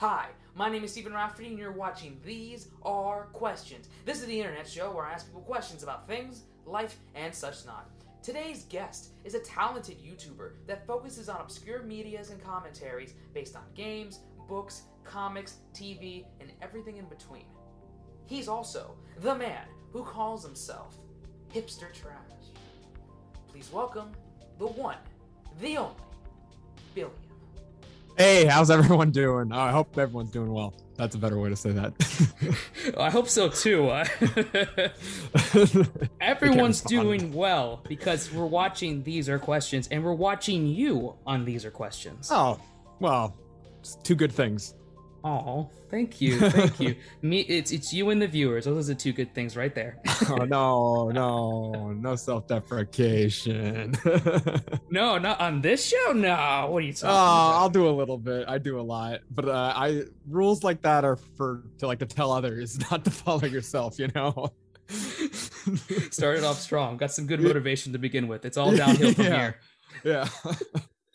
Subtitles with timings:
[0.00, 3.90] Hi, my name is Stephen Rafferty, and you're watching These Are Questions.
[4.06, 7.66] This is the internet show where I ask people questions about things, life, and such
[7.66, 7.90] not.
[8.22, 13.64] Today's guest is a talented YouTuber that focuses on obscure medias and commentaries based on
[13.74, 17.44] games, books, comics, TV, and everything in between.
[18.24, 20.96] He's also the man who calls himself
[21.54, 22.14] Hipster Trash.
[23.52, 24.12] Please welcome
[24.58, 24.96] the one,
[25.60, 25.92] the only,
[26.94, 27.29] Billiam.
[28.20, 29.50] Hey, how's everyone doing?
[29.50, 30.74] Oh, I hope everyone's doing well.
[30.98, 32.94] That's a better way to say that.
[32.98, 33.88] I hope so too.
[36.20, 41.64] Everyone's doing well because we're watching These Are Questions and we're watching you on These
[41.64, 42.28] Are Questions.
[42.30, 42.60] oh,
[42.98, 43.34] well,
[43.78, 44.74] it's two good things.
[45.22, 46.96] Oh, thank you, thank you.
[47.22, 48.64] Me, it's it's you and the viewers.
[48.64, 49.98] Those are the two good things right there.
[50.28, 53.94] Oh no, no, no self-deprecation.
[54.90, 56.12] no, not on this show.
[56.12, 57.54] No, what are you oh, talking about?
[57.56, 58.48] I'll do a little bit.
[58.48, 62.06] I do a lot, but uh, I rules like that are for to like to
[62.06, 63.98] tell others, not to follow yourself.
[63.98, 64.52] You know.
[66.10, 66.96] Started off strong.
[66.96, 68.44] Got some good motivation to begin with.
[68.44, 69.36] It's all downhill from Yeah.
[69.38, 69.56] here.
[70.04, 70.28] Yeah.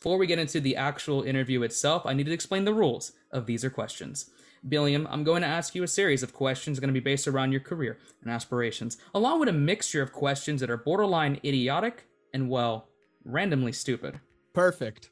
[0.05, 3.47] Before we get into the actual interview itself, I need to explain the rules of
[3.47, 4.29] These Are Questions.
[4.69, 7.51] Billiam, I'm going to ask you a series of questions going to be based around
[7.51, 12.51] your career and aspirations, along with a mixture of questions that are borderline idiotic and,
[12.51, 12.87] well,
[13.23, 14.19] randomly stupid.
[14.53, 15.09] Perfect.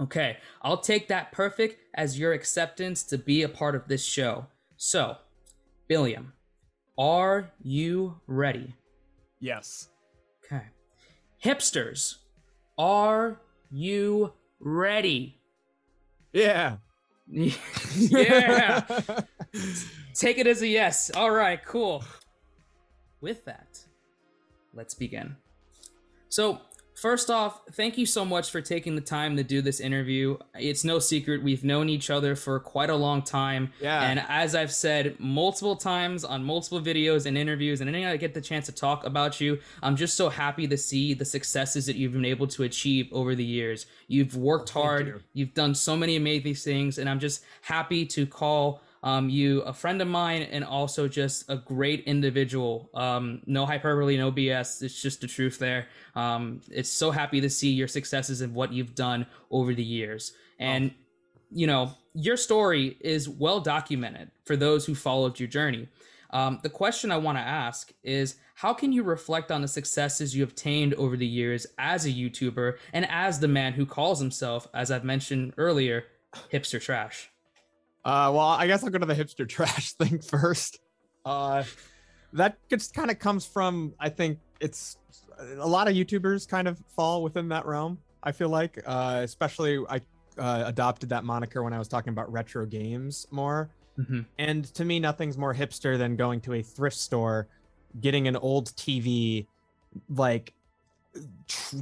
[0.00, 4.46] Okay, I'll take that perfect as your acceptance to be a part of this show.
[4.78, 5.18] So,
[5.86, 6.32] Billiam,
[6.96, 8.74] are you ready?
[9.38, 9.90] Yes.
[10.46, 10.64] Okay.
[11.44, 12.14] Hipsters,
[12.78, 15.38] are you ready?
[16.32, 16.76] Yeah.
[17.30, 18.84] yeah.
[20.14, 21.10] Take it as a yes.
[21.14, 22.04] All right, cool.
[23.20, 23.80] With that,
[24.72, 25.36] let's begin.
[26.28, 26.60] So,
[26.98, 30.36] first off, thank you so much for taking the time to do this interview.
[30.54, 33.72] It's no secret we've known each other for quite a long time.
[33.80, 34.02] Yeah.
[34.02, 38.34] And as I've said multiple times on multiple videos and interviews, and anytime I get
[38.34, 41.94] the chance to talk about you, I'm just so happy to see the successes that
[41.94, 43.86] you've been able to achieve over the years.
[44.08, 45.20] You've worked hard, you.
[45.34, 49.72] you've done so many amazing things, and I'm just happy to call um, you a
[49.72, 52.90] friend of mine and also just a great individual.
[52.94, 54.82] Um, no hyperbole, no BS.
[54.82, 55.86] It's just the truth there.
[56.14, 60.32] Um, it's so happy to see your successes and what you've done over the years.
[60.58, 60.92] And,
[61.50, 65.88] you know, your story is well documented for those who followed your journey.
[66.30, 70.34] Um, the question I want to ask is how can you reflect on the successes
[70.34, 74.66] you obtained over the years as a YouTuber and as the man who calls himself,
[74.74, 76.04] as I've mentioned earlier,
[76.52, 77.30] hipster trash?
[78.04, 80.80] Uh, well, I guess I'll go to the hipster trash thing first.
[81.24, 81.64] Uh,
[82.32, 84.96] that just kind of comes from, I think it's
[85.58, 87.98] a lot of YouTubers kind of fall within that realm.
[88.22, 90.00] I feel like, uh, especially I
[90.38, 93.70] uh, adopted that moniker when I was talking about retro games more.
[93.98, 94.20] Mm-hmm.
[94.38, 97.48] And to me, nothing's more hipster than going to a thrift store,
[98.00, 99.46] getting an old TV,
[100.08, 100.54] like
[101.48, 101.76] tr-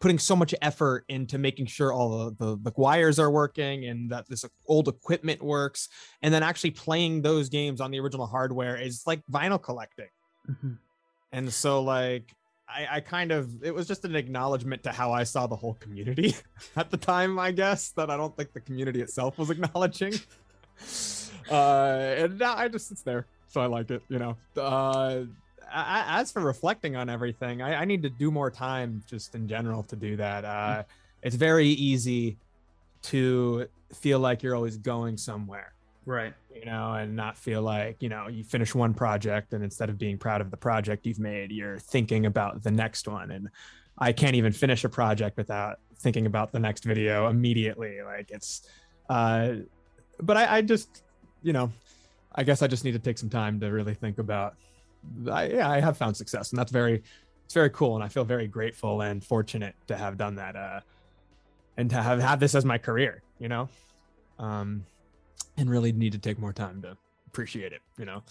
[0.00, 4.10] putting so much effort into making sure all the, the, the wires are working and
[4.10, 5.88] that this old equipment works,
[6.22, 10.08] and then actually playing those games on the original hardware is like vinyl collecting.
[10.48, 10.72] Mm-hmm.
[11.32, 12.32] And so, like,
[12.68, 15.74] I, I kind of it was just an acknowledgement to how I saw the whole
[15.74, 16.34] community
[16.76, 20.14] at the time, I guess, that I don't think the community itself was acknowledging.
[21.50, 24.36] uh, and now I just it's there, so I like it, you know.
[24.56, 25.24] Uh,
[25.72, 29.48] a- as for reflecting on everything, I, I need to do more time just in
[29.48, 30.44] general to do that.
[30.44, 30.82] Uh,
[31.22, 32.38] it's very easy
[33.02, 35.72] to feel like you're always going somewhere
[36.04, 36.34] Right.
[36.54, 39.98] you know, and not feel like, you know, you finish one project and instead of
[39.98, 43.32] being proud of the project you've made, you're thinking about the next one.
[43.32, 43.48] And
[43.98, 48.02] I can't even finish a project without thinking about the next video immediately.
[48.02, 48.68] Like it's,
[49.08, 49.54] uh,
[50.20, 51.02] but I, I just,
[51.42, 51.72] you know,
[52.34, 54.54] I guess I just need to take some time to really think about,
[55.30, 57.02] I, yeah, I have found success and that's very,
[57.44, 57.94] it's very cool.
[57.94, 60.80] And I feel very grateful and fortunate to have done that, uh,
[61.76, 63.68] and to have had this as my career, you know?
[64.38, 64.84] Um,
[65.56, 68.22] and really need to take more time to appreciate it you know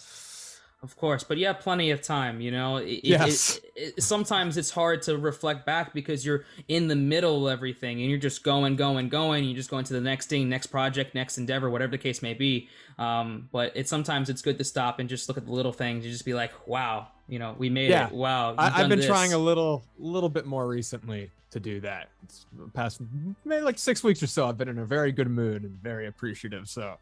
[0.86, 2.76] Of course, but you have plenty of time, you know.
[2.76, 3.56] It, Yes.
[3.74, 8.00] it- it- sometimes it's hard to reflect back because you're in the middle of everything
[8.00, 9.44] and you're just going, going, going.
[9.44, 12.34] You're just going to the next thing, next project, next endeavor, whatever the case may
[12.34, 12.68] be.
[12.98, 16.04] Um, but it's sometimes it's good to stop and just look at the little things.
[16.06, 18.06] You just be like, wow, you know, we made Yeah.
[18.06, 18.12] it.
[18.12, 19.06] Wow, I, I've been this.
[19.08, 22.44] trying a little little bit more recently to do that it's
[22.74, 23.00] past
[23.44, 26.06] maybe like six weeks or so i've been in a very good mood and very
[26.06, 26.96] appreciative so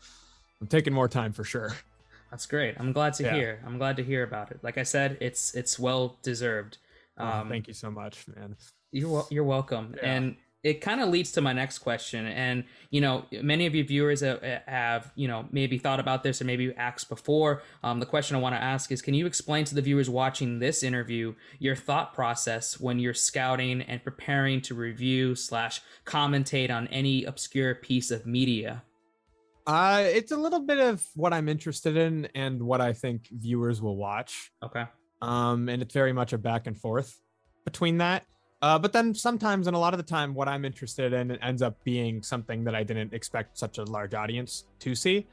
[0.61, 1.75] i'm taking more time for sure
[2.35, 2.75] That's great.
[2.81, 3.35] I'm glad to Yeah.
[3.37, 3.61] hear.
[3.65, 4.59] I'm glad to hear about it.
[4.61, 6.79] Like I said, it's it's well deserved.
[7.17, 8.57] Oh, Um, thank you so much man
[8.91, 9.95] You're you're welcome.
[9.97, 10.13] Yeah.
[10.15, 13.85] And it kind of leads to my next question and you know many of you
[13.85, 18.07] viewers have, have you know maybe thought about this or maybe asked before um, the
[18.07, 21.35] question i want to ask is can you explain to the viewers watching this interview
[21.59, 27.75] your thought process when you're scouting and preparing to review slash commentate on any obscure
[27.75, 28.83] piece of media
[29.67, 33.81] uh it's a little bit of what i'm interested in and what i think viewers
[33.81, 34.85] will watch okay
[35.23, 37.21] um and it's very much a back and forth
[37.65, 38.25] between that
[38.65, 41.61] uh, but then sometimes, and a lot of the time, what I'm interested in ends
[41.61, 45.27] up being something that I didn't expect such a large audience to see.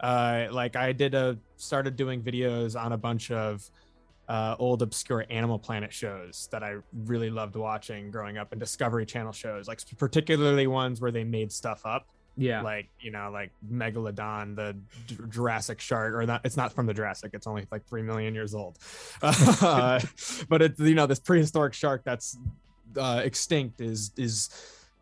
[0.00, 3.70] Uh, like I did a started doing videos on a bunch of
[4.28, 9.06] uh, old obscure Animal Planet shows that I really loved watching growing up, and Discovery
[9.06, 12.08] Channel shows, like particularly ones where they made stuff up.
[12.36, 14.76] Yeah, like you know, like Megalodon, the
[15.28, 16.40] Jurassic shark, or not.
[16.44, 17.30] It's not from the Jurassic.
[17.32, 18.78] It's only like three million years old,
[19.22, 20.00] uh,
[20.48, 22.36] but it's you know this prehistoric shark that's
[22.98, 24.50] uh, extinct is is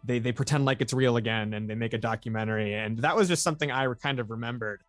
[0.04, 3.28] they they pretend like it's real again and they make a documentary and that was
[3.28, 4.82] just something I kind of remembered.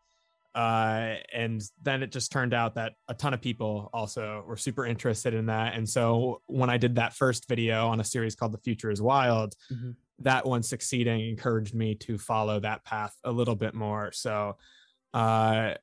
[0.56, 4.86] Uh, and then it just turned out that a ton of people also were super
[4.86, 5.74] interested in that.
[5.74, 9.02] And so when I did that first video on a series called The Future is
[9.02, 9.92] Wild, mm-hmm.
[10.24, 14.12] That one succeeding encouraged me to follow that path a little bit more.
[14.12, 14.58] So
[15.14, 15.74] uh,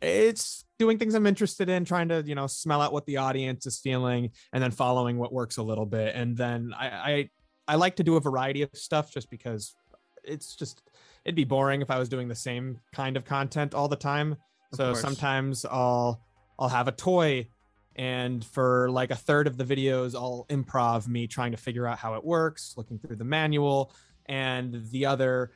[0.00, 3.66] it's doing things I'm interested in, trying to, you know, smell out what the audience
[3.66, 6.14] is feeling and then following what works a little bit.
[6.14, 7.30] And then I, I,
[7.68, 9.74] I like to do a variety of stuff just because
[10.22, 10.82] it's just,
[11.24, 14.32] it'd be boring if I was doing the same kind of content all the time.
[14.72, 15.00] Of so course.
[15.00, 16.20] sometimes I'll,
[16.58, 17.48] I'll have a toy
[17.96, 21.98] and for like a third of the videos, I'll improv me trying to figure out
[21.98, 23.92] how it works, looking through the manual.
[24.26, 25.52] And the other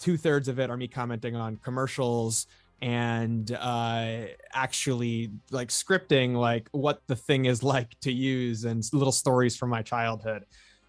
[0.00, 2.46] two thirds of it are me commenting on commercials
[2.82, 4.22] and uh,
[4.52, 9.70] actually like scripting like what the thing is like to use and little stories from
[9.70, 10.44] my childhood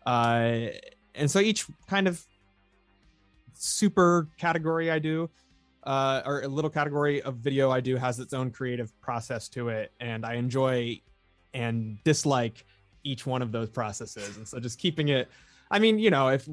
[0.06, 0.68] uh,
[1.14, 2.26] and so each kind of
[3.54, 5.30] super category i do
[5.84, 9.70] uh, or a little category of video i do has its own creative process to
[9.70, 11.00] it and i enjoy
[11.54, 12.66] and dislike
[13.04, 14.38] each one of those processes.
[14.38, 15.30] And so just keeping it
[15.72, 16.48] i mean you know if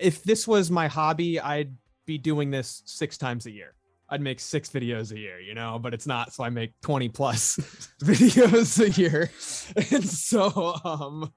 [0.00, 1.74] if this was my hobby i'd
[2.06, 3.74] be doing this six times a year
[4.08, 6.32] I'd make six videos a year, you know, but it's not.
[6.32, 7.56] So I make 20 plus
[8.02, 9.30] videos a year.
[9.92, 11.32] And so um,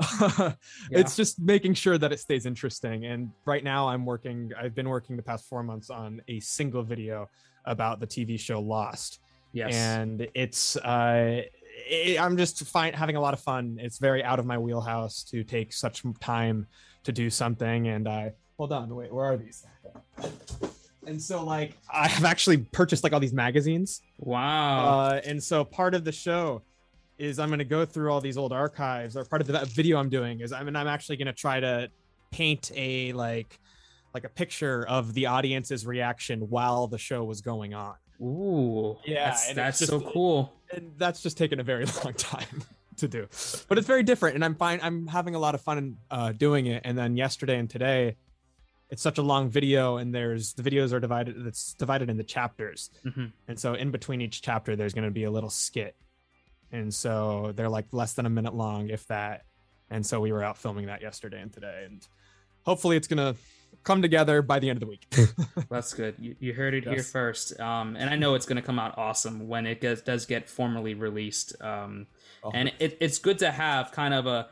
[0.30, 0.54] yeah.
[0.90, 3.06] it's just making sure that it stays interesting.
[3.06, 6.82] And right now I'm working, I've been working the past four months on a single
[6.82, 7.28] video
[7.64, 9.20] about the TV show Lost.
[9.52, 9.74] Yes.
[9.74, 11.42] And it's, uh,
[11.88, 13.78] it, I'm just fine, having a lot of fun.
[13.80, 16.66] It's very out of my wheelhouse to take such time
[17.04, 17.88] to do something.
[17.88, 19.64] And I, hold on, wait, where are these?
[21.06, 24.02] And so like I have actually purchased like all these magazines.
[24.18, 25.00] Wow.
[25.00, 26.62] Uh, and so part of the show
[27.18, 29.98] is I'm going to go through all these old archives, or part of the video
[29.98, 31.90] I'm doing is I mean I'm actually going to try to
[32.30, 33.58] paint a like
[34.14, 37.94] like a picture of the audience's reaction while the show was going on.
[38.20, 40.52] Ooh, yeah, that's, that's just, so cool.
[40.72, 42.62] And that's just taken a very long time
[42.98, 43.26] to do,
[43.68, 44.80] but it's very different, and I'm fine.
[44.82, 46.82] I'm having a lot of fun uh, doing it.
[46.84, 48.16] And then yesterday and today,
[48.92, 52.90] it's such a long video and there's the videos are divided it's divided into chapters.
[53.06, 53.26] Mm-hmm.
[53.48, 55.96] and so in between each chapter there's going to be a little skit.
[56.70, 59.46] And so they're like less than a minute long if that.
[59.90, 62.06] And so we were out filming that yesterday and today and
[62.64, 63.40] hopefully it's going to
[63.82, 65.06] come together by the end of the week.
[65.70, 66.14] That's good.
[66.18, 66.92] You, you heard it yes.
[66.92, 67.58] here first.
[67.58, 70.50] Um, and i know it's going to come out awesome when it gets, does get
[70.50, 71.54] formally released.
[71.62, 72.08] Um,
[72.44, 72.50] oh.
[72.52, 74.48] and it, it's good to have kind of a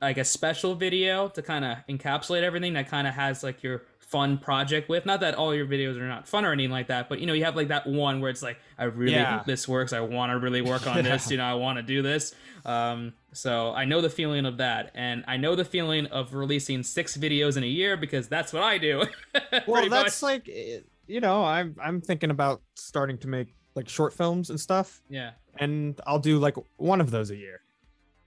[0.00, 3.82] like a special video to kind of encapsulate everything that kind of has like your
[3.98, 5.06] fun project with.
[5.06, 7.32] Not that all your videos are not fun or anything like that but you know
[7.32, 9.38] you have like that one where it's like i really yeah.
[9.38, 9.92] hope this works.
[9.92, 12.34] I want to really work on this you know i want to do this.
[12.64, 16.82] Um, so i know the feeling of that and i know the feeling of releasing
[16.82, 19.04] six videos in a year because that's what i do.
[19.66, 20.22] Well that's much.
[20.22, 24.60] like eh, you know i'm i'm thinking about starting to make like short films and
[24.60, 25.02] stuff.
[25.08, 25.32] Yeah.
[25.58, 27.63] And i'll do like one of those a year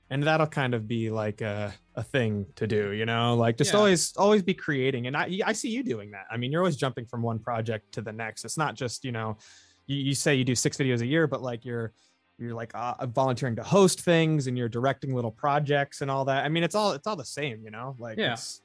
[0.09, 3.73] and that'll kind of be like a, a thing to do you know like just
[3.73, 3.77] yeah.
[3.77, 6.77] always always be creating and i i see you doing that i mean you're always
[6.77, 9.37] jumping from one project to the next it's not just you know
[9.85, 11.93] you, you say you do six videos a year but like you're
[12.39, 16.45] you're like uh, volunteering to host things and you're directing little projects and all that
[16.45, 18.33] i mean it's all it's all the same you know like yeah.
[18.33, 18.61] it's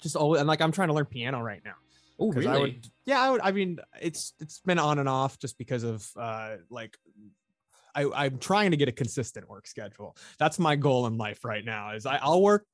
[0.00, 1.74] just always and like i'm trying to learn piano right now
[2.18, 2.46] Oh, really?
[2.46, 3.40] I would, yeah, I would.
[3.42, 6.96] I mean, it's it's been on and off just because of uh like
[7.94, 10.16] I, I'm trying to get a consistent work schedule.
[10.38, 11.94] That's my goal in life right now.
[11.94, 12.66] Is I, I'll work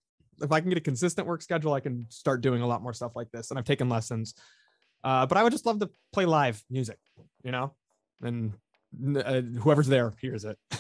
[0.43, 2.93] if I can get a consistent work schedule, I can start doing a lot more
[2.93, 3.51] stuff like this.
[3.51, 4.35] And I've taken lessons,
[5.05, 6.99] uh, but I would just love to play live music,
[7.43, 7.75] you know,
[8.23, 8.53] and
[9.17, 10.59] uh, whoever's there hears it.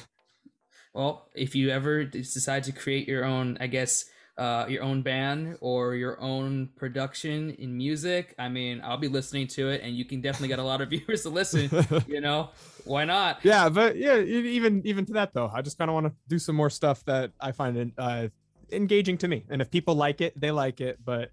[0.95, 4.07] Well, if you ever decide to create your own, I guess,
[4.38, 9.49] uh, your own band or your own production in music, I mean, I'll be listening
[9.49, 11.68] to it, and you can definitely get a lot of viewers to listen.
[12.07, 12.50] you know,
[12.85, 13.40] why not?
[13.45, 16.38] Yeah, but yeah, even even to that though, I just kind of want to do
[16.38, 18.28] some more stuff that I find uh,
[18.71, 20.99] engaging to me, and if people like it, they like it.
[21.04, 21.30] But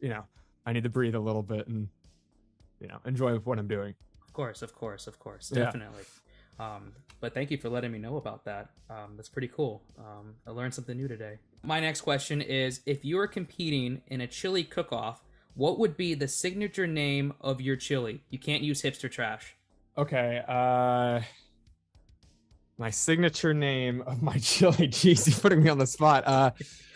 [0.00, 0.24] you know,
[0.66, 1.88] I need to breathe a little bit and
[2.80, 3.94] you know enjoy what I'm doing.
[4.26, 5.64] Of course, of course, of course, Yeah.
[5.64, 6.02] definitely.
[6.58, 8.70] Um, but thank you for letting me know about that.
[8.90, 9.82] Um, that's pretty cool.
[9.98, 11.38] Um, I learned something new today.
[11.62, 15.22] My next question is: If you were competing in a chili cook-off,
[15.54, 18.22] what would be the signature name of your chili?
[18.30, 19.54] You can't use hipster trash.
[19.96, 20.42] Okay.
[20.48, 21.20] Uh
[22.78, 24.88] my signature name of my chili.
[24.88, 26.24] Jeez, you're putting me on the spot.
[26.26, 26.50] Uh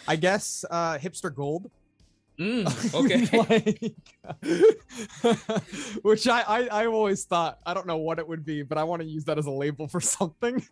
[0.09, 1.71] I guess uh hipster gold.
[2.39, 3.95] Mm, okay.
[5.33, 8.77] like, which I, I I always thought I don't know what it would be, but
[8.77, 10.63] I want to use that as a label for something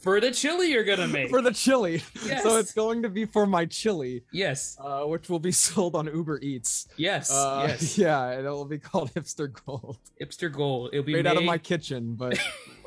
[0.00, 1.28] for the chili you're gonna make.
[1.30, 2.02] for the chili.
[2.24, 2.42] Yes.
[2.42, 6.06] So it's going to be for my chili, yes, uh, which will be sold on
[6.06, 6.88] Uber Eats.
[6.96, 7.98] yes, Uh, yes.
[8.06, 9.98] Yeah, and it will be called Hipster Gold.
[10.20, 10.90] Hipster gold.
[10.92, 12.38] It'll be made, made, out of my kitchen, but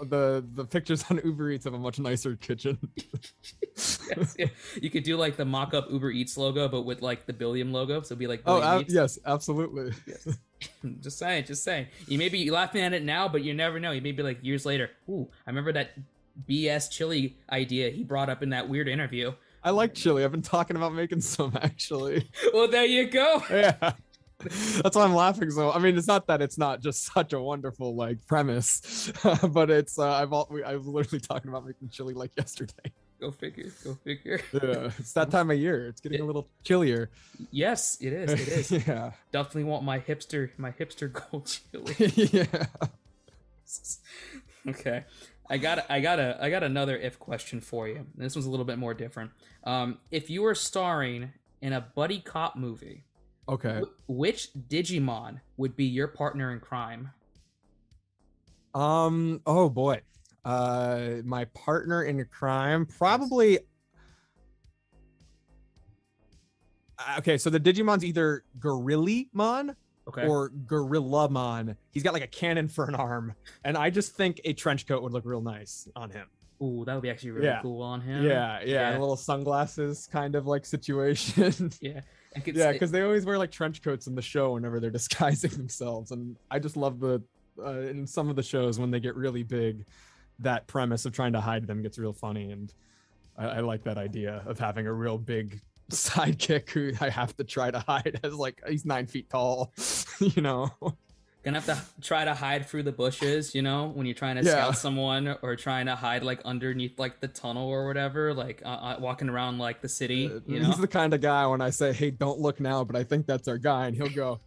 [0.03, 2.77] the the pictures on Uber Eats have a much nicer kitchen.
[3.75, 4.47] Yes, yeah.
[4.81, 8.01] You could do like the mock-up Uber Eats logo, but with like the Billiam logo.
[8.01, 9.93] So it'd be like oh, ab- yes, absolutely.
[11.01, 11.87] just saying, just saying.
[12.07, 13.91] You may be laughing at it now, but you never know.
[13.91, 14.89] You may be like years later.
[15.09, 15.91] Ooh, I remember that
[16.47, 19.33] BS chili idea he brought up in that weird interview.
[19.63, 20.23] I like chili.
[20.23, 22.29] I've been talking about making some actually.
[22.53, 23.43] Well, there you go.
[23.51, 23.93] Yeah.
[24.81, 25.51] That's why I'm laughing.
[25.51, 29.11] So I mean, it's not that it's not just such a wonderful like premise,
[29.51, 32.93] but it's uh, I've all, we, I was literally talking about making chili like yesterday.
[33.19, 33.69] Go figure.
[33.83, 34.39] Go figure.
[34.53, 35.87] Yeah, it's that time of year.
[35.89, 37.09] It's getting a little chillier.
[37.51, 38.31] Yes, it is.
[38.31, 38.87] It is.
[38.87, 42.29] yeah, Definitely want my hipster, my hipster gold chili.
[42.31, 42.65] yeah.
[44.69, 45.03] okay
[45.49, 48.49] i got i got a i got another if question for you this one's a
[48.49, 49.31] little bit more different
[49.63, 53.03] um if you were starring in a buddy cop movie
[53.47, 53.81] Okay.
[53.81, 57.11] wh- which digimon would be your partner in crime
[58.75, 59.41] Um.
[59.47, 60.01] Oh boy.
[60.45, 63.57] Uh, my partner in crime probably.
[66.99, 69.75] Uh, Okay, so the Digimon's either Gorillimon
[70.09, 71.75] okay or Gorillamon.
[71.91, 75.01] He's got like a cannon for an arm, and I just think a trench coat
[75.03, 76.27] would look real nice on him.
[76.61, 77.61] Ooh, that would be actually really Yeah.
[77.61, 78.89] cool on him Yeah, yeah, Yeah.
[78.91, 81.71] and little sunglasses kind of like situation.
[81.81, 82.01] yeah
[82.45, 86.11] yeah, because they always wear like trench coats in the show whenever they're disguising themselves,
[86.11, 87.21] and I just love the
[87.63, 89.85] uh, in some of the shows when they get really big,
[90.39, 92.73] that premise of trying to hide them gets real funny, and
[93.37, 95.59] I, I like that idea of having a real big
[95.91, 99.73] sidekick who I have to try to hide as like he's nine feet tall,
[100.35, 100.71] you know.
[101.43, 104.43] gonna have to try to hide through the bushes you know when you're trying to
[104.43, 104.51] Yeah.
[104.51, 108.67] scout someone or trying to hide like underneath like the tunnel or whatever like uh,
[108.69, 111.61] uh, walking around like the city Uh, you know He's the kind of guy when
[111.61, 114.39] I say, "Hey, don't look now," but I think that's our guy, and he'll go.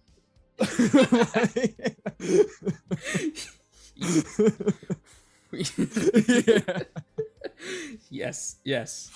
[0.61, 1.47] yeah.
[8.11, 9.11] yes, yes.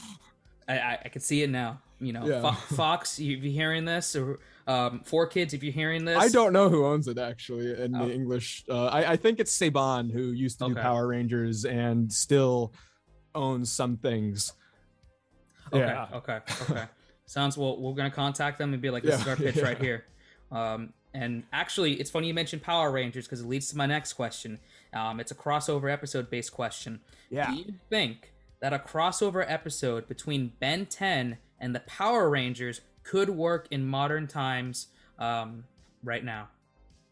[0.68, 1.80] I, I, I can see it now.
[2.00, 2.40] You know, Yeah.
[2.42, 6.52] Fo- Fox, if you're hearing this, or um, 4Kids, if you're hearing this, I don't
[6.52, 8.06] know who owns it actually in Oh.
[8.06, 8.64] the English.
[8.68, 12.72] Uh, I, I think it's Saban who used to do Power Rangers and still
[13.34, 14.52] owns some things.
[15.72, 16.06] Okay, Yeah.
[16.14, 16.38] okay,
[16.70, 16.84] okay.
[17.26, 17.80] Sounds well.
[17.80, 20.04] We're gonna contact them and be like, "This is our pitch right here."
[20.52, 24.12] Um, and actually, it's funny you mentioned Power Rangers because it leads to my next
[24.12, 24.60] question.
[24.92, 27.00] Um, it's a crossover episode based question.
[27.30, 27.50] Yeah.
[27.50, 33.30] Do you think that a crossover episode between Ben 10 and the Power Rangers could
[33.30, 35.64] work in modern times um,
[36.02, 36.48] right now?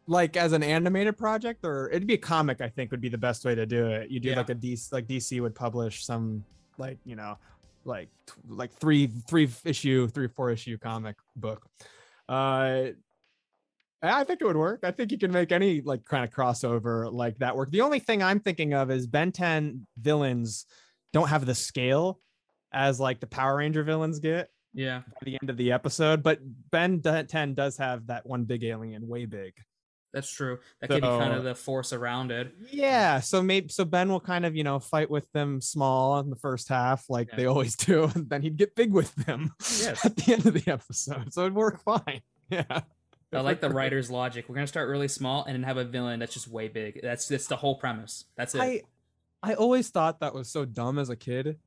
[0.07, 2.61] Like as an animated project, or it'd be a comic.
[2.61, 4.11] I think would be the best way to do it.
[4.11, 4.37] You do Yeah.
[4.37, 6.45] like a DC, like DC would publish some,
[6.77, 7.39] like you know,
[7.85, 8.09] like
[8.47, 11.67] like three three issue, three four issue comic book.
[12.29, 12.89] Uh,
[14.03, 14.81] I think it would work.
[14.83, 17.71] I think you can make any like kind of crossover like that work.
[17.71, 20.67] The only thing I'm thinking of is Ben 10 villains
[21.15, 22.21] don't have the scale
[22.73, 25.03] as like the Power Ranger villains get Yeah.
[25.07, 26.41] by the end of the episode, but
[26.71, 29.55] Ben 10 does have that one big alien way big.
[30.13, 30.59] That's true.
[30.81, 32.55] That could be kind of the force around it.
[32.71, 36.31] Yeah, so maybe so Ben will kind of, you know, fight with them small in
[36.31, 37.37] the first half like Yeah.
[37.37, 40.05] they always do, and then he'd get big with them Yes.
[40.05, 41.33] at the end of the episode.
[41.35, 42.21] So it'd work fine.
[42.51, 42.83] Yeah.
[43.33, 44.49] I like the writer's logic.
[44.49, 47.01] We're gonna start really small and then have a villain that's just way big.
[47.03, 48.27] That's that's the whole premise.
[48.37, 48.61] That's it.
[48.61, 48.83] I
[49.43, 51.59] I always thought that was so dumb as a kid,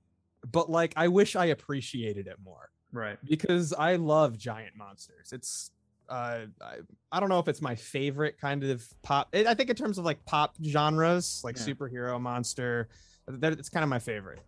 [0.50, 3.18] but like I wish I appreciated it more right.
[3.26, 5.32] because I love giant monsters.
[5.32, 5.72] It's
[6.10, 6.78] uh I,
[7.12, 9.28] I don't know if it's my favorite kind of pop.
[9.34, 11.66] I think in terms of like pop genres, like Yeah.
[11.66, 12.88] superhero monster,
[13.28, 14.40] that it's kind of my favorite.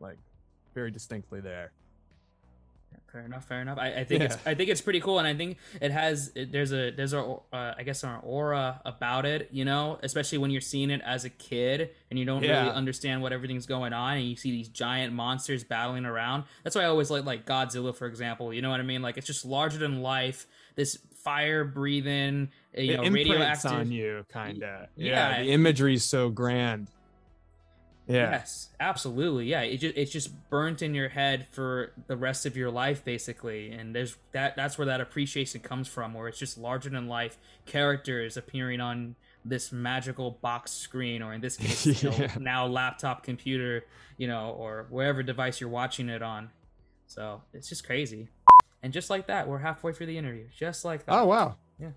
[0.00, 0.18] Like
[0.74, 1.72] very distinctly there.
[3.12, 3.46] Fair enough.
[3.46, 3.78] Fair enough.
[3.78, 6.52] I, I think it's I think it's pretty cool, and I think it has it,
[6.52, 10.50] there's a there's a uh, I guess an aura about it, you know, especially when
[10.50, 14.18] you're seeing it as a kid and you don't really understand what everything's going on,
[14.18, 16.44] and you see these giant monsters battling around.
[16.64, 18.52] That's why I always like like Godzilla, for example.
[18.52, 19.00] You know what I mean?
[19.00, 20.46] Like it's just larger than life.
[20.76, 23.72] This fire breathing, you know, imprints radioactive.
[23.72, 24.88] on you, kind of.
[24.96, 25.38] Yeah.
[25.38, 26.88] Yeah, the imagery's so grand.
[28.08, 29.46] Yeah, Yes, absolutely.
[29.46, 33.04] Yeah, it just it's just burnt in your head for the rest of your life,
[33.04, 33.70] basically.
[33.70, 37.36] And there's that that's where that appreciation comes from, where it's just larger than life
[37.66, 43.22] characters appearing on this magical box screen, or in this case, you know, now laptop,
[43.22, 43.84] computer,
[44.16, 46.50] you know, or wherever device you're watching it on.
[47.06, 48.28] So it's just crazy.
[48.82, 50.46] And just like that, we're halfway through the interview.
[50.56, 51.14] Just like that.
[51.14, 51.56] Oh wow.
[51.78, 51.90] Yeah.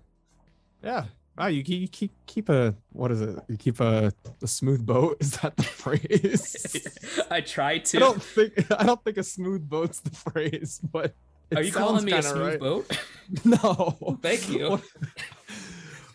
[0.82, 1.04] Yeah.
[1.38, 3.38] Wow, you, keep- you keep keep a what is it?
[3.48, 4.12] You keep a,
[4.42, 5.16] a smooth boat?
[5.20, 7.26] Is that the phrase?
[7.30, 7.96] I try to.
[7.96, 11.14] I don't think I don't think a smooth boat's the phrase, but
[11.56, 12.60] Are you calling me a smooth right.
[12.60, 12.98] boat?
[13.44, 14.18] No.
[14.20, 14.80] Thank you.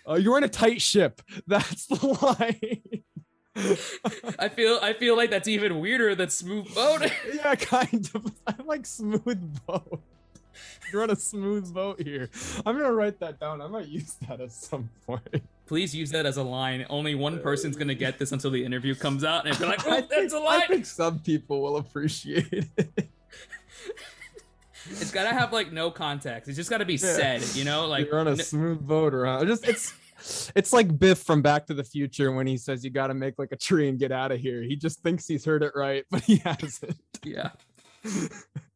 [0.08, 1.22] Uh, you're in a tight ship.
[1.48, 3.02] That's the line.
[4.38, 7.12] I feel I feel like that's even weirder than smooth boat.
[7.34, 8.32] yeah, kind of.
[8.46, 10.00] I like smooth boat.
[10.92, 12.30] You're on a smooth boat here.
[12.66, 13.62] I'm gonna write that down.
[13.62, 15.44] I might use that at some point.
[15.66, 16.86] Please use that as a line.
[16.90, 19.92] Only one person's gonna get this until the interview comes out, and be like, "Oh,
[19.92, 22.48] that's think, a line." I think some people will appreciate
[22.78, 23.10] it.
[24.90, 26.48] It's gotta have like no context.
[26.48, 27.00] It's just gotta be Yeah.
[27.14, 29.46] said, you know, like You're on a n- smooth boat around.
[29.48, 29.94] Just it's
[30.56, 33.38] it's like Biff from Back to the Future when he says you got to make
[33.38, 34.62] like a tree and get out of here.
[34.64, 36.96] He just thinks he's heard it right, but he hasn't.
[37.26, 37.50] yeah.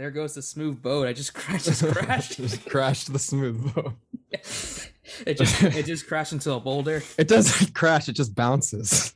[0.00, 1.06] there goes the smooth boat.
[1.06, 1.66] I just crashed.
[1.66, 2.36] Just crashed.
[2.38, 3.92] just crashed the smooth boat.
[4.32, 7.02] it just it just crashed into a boulder.
[7.18, 8.08] It doesn't crash.
[8.08, 9.12] It just bounces.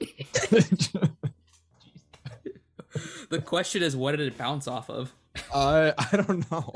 [3.31, 5.13] The question is, what did it bounce off of?
[5.55, 6.73] I I don't know.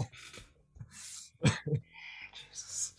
[2.33, 2.95] Jesus.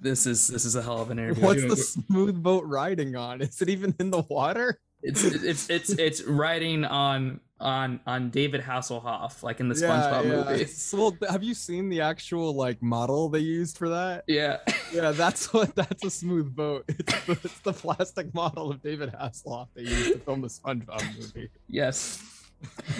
[0.00, 1.44] This is this is a hell of an interview.
[1.44, 3.42] What's the smooth boat riding on?
[3.42, 4.80] Is it even in the water?
[5.02, 10.62] It's it's it's it's riding on on on David Hasselhoff, like in the SpongeBob movie.
[10.62, 14.24] It's- Well, have you seen the actual like model they used for that?
[14.26, 14.58] Yeah.
[14.92, 16.84] Yeah, that's what that's a smooth boat.
[16.98, 21.02] It's the, it's the plastic model of David Hasselhoff they used to film the SpongeBob
[21.18, 21.48] movie.
[21.66, 22.22] Yes.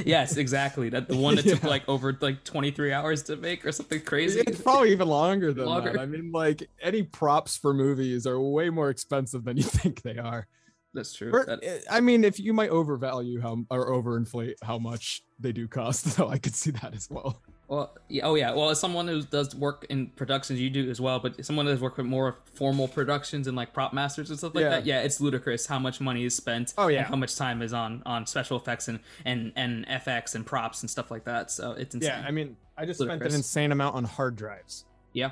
[0.06, 0.88] Yes, exactly.
[0.88, 4.40] That the one that took like over like 23 hours to make or something crazy.
[4.40, 5.92] It's probably even longer than Longer.
[5.92, 6.00] that.
[6.00, 10.16] I mean, like any props for movies are way more expensive than you think they
[10.18, 10.46] are.
[10.94, 11.30] That's true.
[11.32, 15.52] Or, That- eh, I mean, if you might overvalue how or overinflate how much they
[15.52, 17.40] do cost, so I could see that as well.
[17.68, 18.52] well, yeah, oh yeah.
[18.52, 21.18] Well, as someone who does work in productions, you do as well.
[21.18, 24.54] But someone that does work with more formal productions and like prop masters and stuff
[24.54, 24.68] like Yeah.
[24.68, 24.84] that.
[24.86, 26.74] Yeah, it's ludicrous how much money is spent.
[26.76, 27.04] Oh, and yeah.
[27.04, 30.90] how much time is on on special effects and and and FX and props and
[30.90, 31.50] stuff like that.
[31.50, 32.10] So it's insane.
[32.20, 34.84] Yeah, I mean, I just spent an insane amount on hard drives.
[35.14, 35.30] yeah.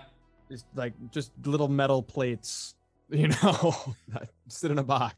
[0.50, 2.74] Just like just little metal plates,
[3.10, 5.14] you know, that sit in a box.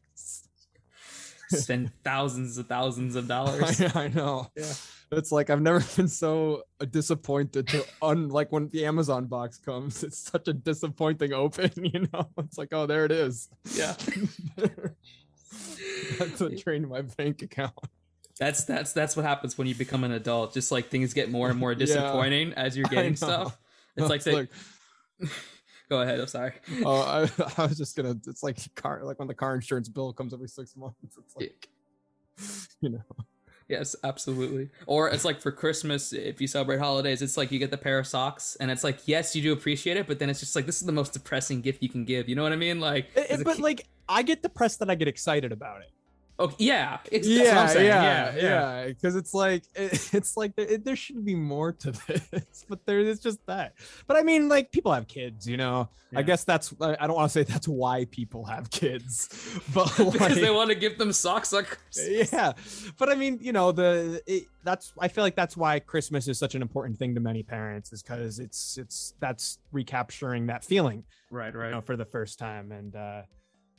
[1.61, 3.81] Spend thousands of thousands of dollars.
[3.81, 4.49] I, I know.
[4.57, 4.73] Yeah.
[5.13, 10.03] It's like I've never been so disappointed to unlike when the Amazon box comes.
[10.03, 12.29] It's such a disappointing open, you know.
[12.39, 13.49] It's like, oh, there it is.
[13.75, 13.95] Yeah.
[16.19, 17.75] That's what drained my bank account.
[18.39, 20.55] That's that's that's what happens when you become an adult.
[20.55, 21.79] Just like things get more and more Yeah.
[21.79, 23.59] disappointing as you're getting stuff.
[23.97, 24.49] It's like, they,
[25.93, 26.19] go ahead.
[26.21, 26.55] I'm sorry.
[26.85, 27.21] oh, I,
[27.63, 28.17] I was just gonna.
[28.27, 30.97] It's like car, like when the car insurance bill comes every six months.
[31.05, 31.69] It's like,
[32.81, 33.03] you know,
[33.69, 34.69] Yes, absolutely.
[34.87, 37.99] Or it's like for Christmas, if you celebrate holidays, it's like you get the pair
[37.99, 40.67] of socks, and it's like yes, you do appreciate it, but then it's just like
[40.67, 42.29] this is the most depressing gift you can give.
[42.29, 42.81] You know what I mean?
[42.81, 45.91] Like, It- but ki- like I get depressed that I get excited about it.
[46.39, 47.87] Oh yeah, it's, that's what I'm saying.
[47.87, 48.87] yeah, yeah, yeah.
[48.87, 51.91] Because it's like it, it's like there, there should be more to
[52.31, 53.75] this, but there is just that.
[54.07, 55.89] But I mean, like people have kids, you know.
[56.15, 59.29] I guess that's I I don't want to say that's why people have kids,
[59.75, 62.33] but because like, they want to give them socks Christmas.
[62.33, 62.53] yeah.
[62.99, 66.39] But I mean, you know, the it, that's I feel like that's why Christmas is
[66.39, 71.05] such an important thing to many parents is because it's it's that's recapturing that feeling
[71.33, 71.71] Right, you right.
[71.71, 72.71] know, for the first time.
[72.73, 73.23] And uh,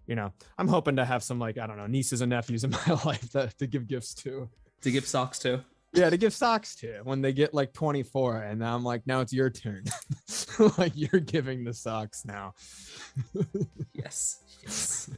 [0.07, 2.71] you know, I'm hoping to have some like I don't know nieces and nephews in
[2.87, 4.49] my life that to give gifts to.
[4.81, 5.63] To give socks to.
[5.95, 9.31] Yeah, to give socks to when they get like 24, and I'm like, now it's
[9.31, 9.83] your turn.
[10.77, 12.53] like you're giving the socks now.
[13.93, 14.41] Yes.
[14.63, 15.09] Yes.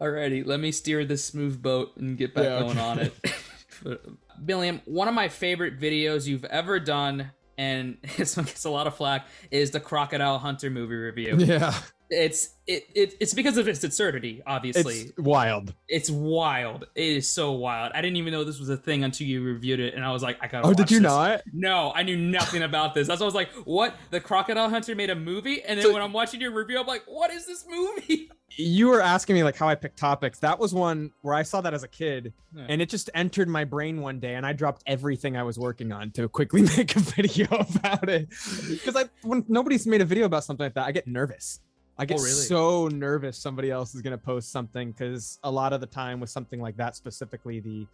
[0.00, 2.80] Alrighty, let me steer this smooth boat and get back Yeah, going okay.
[2.80, 4.00] on it.
[4.44, 8.86] Billiam, one of my favorite videos you've ever done, and this one gets a lot
[8.86, 11.36] of flack, is the Crocodile Hunter movie review.
[11.38, 11.72] Yeah.
[12.10, 14.42] It's it, it it's because of its absurdity.
[14.46, 15.74] Obviously, It's wild.
[15.88, 16.86] it's wild.
[16.94, 17.92] It is so wild.
[17.94, 20.22] I didn't even know this was a thing until you reviewed it, and I was
[20.22, 20.64] like, I gotta.
[20.64, 21.04] Oh, watch did you this.
[21.10, 21.42] not?
[21.52, 23.06] No, I knew nothing about this.
[23.08, 23.94] That's why I was like, "What?
[24.10, 26.86] The Crocodile Hunter made a movie?" And then So- when I'm watching your review, I'm
[26.86, 30.38] like, "What is this movie?" You were asking me like how I pick topics.
[30.40, 32.64] That was one where I saw that as a kid, Yeah.
[32.70, 35.92] and it just entered my brain one day, and I dropped everything I was working
[35.92, 38.30] on to quickly make a video about it.
[38.68, 41.60] Because I, when nobody's made a video about something like that, I get nervous.
[41.98, 42.34] I get Oh, really?
[42.34, 46.30] so nervous somebody else is gonna post something because a lot of the time with
[46.30, 47.86] something like that, specifically the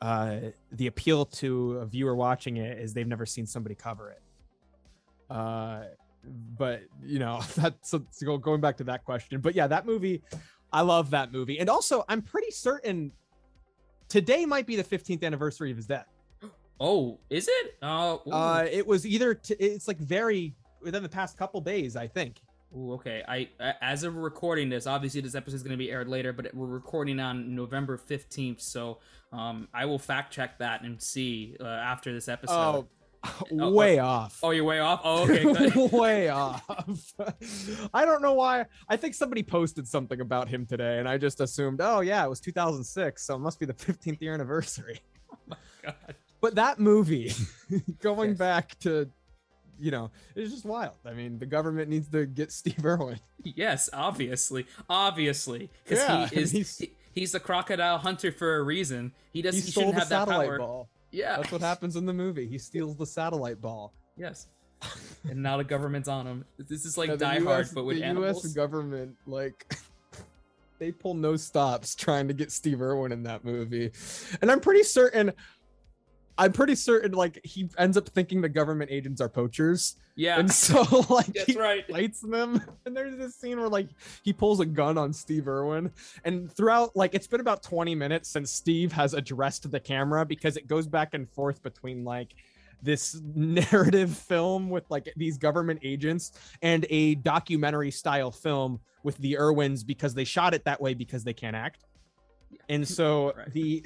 [0.00, 0.36] uh,
[0.72, 4.22] the appeal to a viewer watching it is they've never seen somebody cover it.
[5.30, 5.84] Uh,
[6.56, 9.40] but you know that's so, going back to that question.
[9.40, 10.22] But yeah, that movie,
[10.72, 13.12] I love that movie, and also I'm pretty certain
[14.08, 16.06] today might be the 15th anniversary of his death.
[16.80, 17.74] Oh, is it?
[17.82, 18.30] Ooh.
[18.30, 22.40] Uh, it was either t- it's like very within the past couple days, I think.
[22.76, 23.22] Ooh, okay.
[23.26, 23.48] I
[23.80, 26.66] as of recording this, obviously this episode is going to be aired later, but we're
[26.66, 28.98] recording on November fifteenth, so
[29.32, 32.86] um, I will fact check that and see uh, after this episode.
[32.86, 32.88] Oh,
[33.70, 34.38] way off.
[34.42, 35.00] Oh, you're way off.
[35.02, 35.88] Oh, okay.
[35.96, 36.62] way off.
[37.94, 38.66] I don't know why.
[38.88, 42.28] I think somebody posted something about him today, and I just assumed, oh yeah, it
[42.28, 45.00] was 2006, so it must be the 15th year anniversary.
[45.32, 46.14] Oh my god.
[46.40, 47.32] But that movie,
[48.00, 48.38] going Yes.
[48.38, 49.10] back to,
[49.78, 50.94] you know, it's just wild.
[51.04, 53.20] I mean, the government needs to get Steve Irwin.
[53.44, 58.62] Yes, obviously, obviously, because Yeah, he is he's- he- he's the crocodile hunter for a
[58.62, 59.12] reason.
[59.32, 59.54] He does.
[59.54, 60.58] He, He, shouldn't have that power.
[60.58, 60.88] ball.
[61.10, 61.36] Yeah.
[61.36, 62.46] That's what happens in the movie.
[62.46, 63.92] He steals the satellite ball.
[64.16, 64.46] Yes.
[65.28, 66.44] and now the government's on him.
[66.58, 68.44] This is like Die US, Hard, but with the animals.
[68.44, 68.52] U.S.
[68.54, 69.74] government, like,
[70.78, 73.90] they pull no stops trying to get Steve Irwin in that movie,
[74.40, 75.32] and I'm pretty certain.
[76.38, 80.50] I'm pretty certain, like, he ends up thinking the government agents are poachers, yeah, and
[80.50, 81.84] so like that's he right.
[81.90, 82.62] fights them.
[82.86, 83.88] And there's this scene where like
[84.22, 85.90] he pulls a gun on Steve Irwin,
[86.24, 90.56] and throughout, like, it's been about 20 minutes since Steve has addressed the camera because
[90.56, 92.34] it goes back and forth between like
[92.80, 99.36] this narrative film with like these government agents and a documentary style film with the
[99.38, 101.84] Irwins because they shot it that way because they can't act.
[102.68, 103.52] And so Right.
[103.52, 103.84] the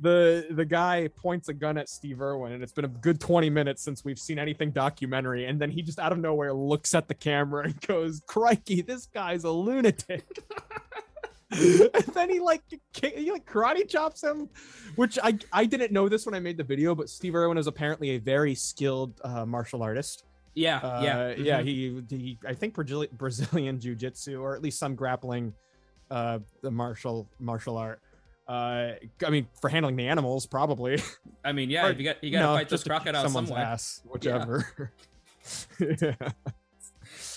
[0.00, 3.50] the the guy points a gun at Steve Irwin and it's been a good 20
[3.50, 7.08] minutes since we've seen anything documentary and then he just out of nowhere looks at
[7.08, 10.24] the camera and goes, "Crikey, this guy's a lunatic."
[11.50, 14.48] and then he like he like karate chops him,
[14.96, 17.66] which I I didn't know this when I made the video, but Steve Irwin is
[17.66, 20.24] apparently a very skilled uh, martial artist.
[20.54, 21.60] Yeah, Uh, yeah, yeah.
[21.60, 21.64] mhm.
[21.64, 25.54] He he I think Brazili- Brazilian jiu-jitsu or at least some grappling,
[26.10, 28.00] uh, the martial martial art.
[28.48, 28.94] Uh,
[29.26, 31.02] I mean, for handling the animals, probably.
[31.44, 33.02] I mean, yeah, Or, if you got you got to fight this just to kick
[33.02, 33.64] crocodile someone's somewhere.
[33.66, 34.92] ass, whichever.
[35.78, 36.14] yeah.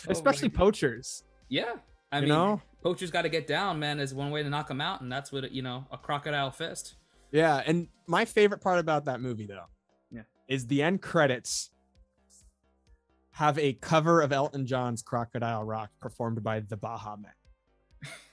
[0.07, 1.23] Oh Especially my- poachers.
[1.47, 1.73] Yeah,
[2.11, 2.61] I you mean, know?
[2.83, 3.99] poachers got to get down, man.
[3.99, 6.95] Is one way to knock them out, and that's what you know, a crocodile fist.
[7.31, 9.65] Yeah, and my favorite part about that movie though,
[10.11, 10.23] Yeah.
[10.47, 11.69] is the end credits
[13.33, 17.31] have a cover of Elton John's Crocodile Rock performed by the Baha Men.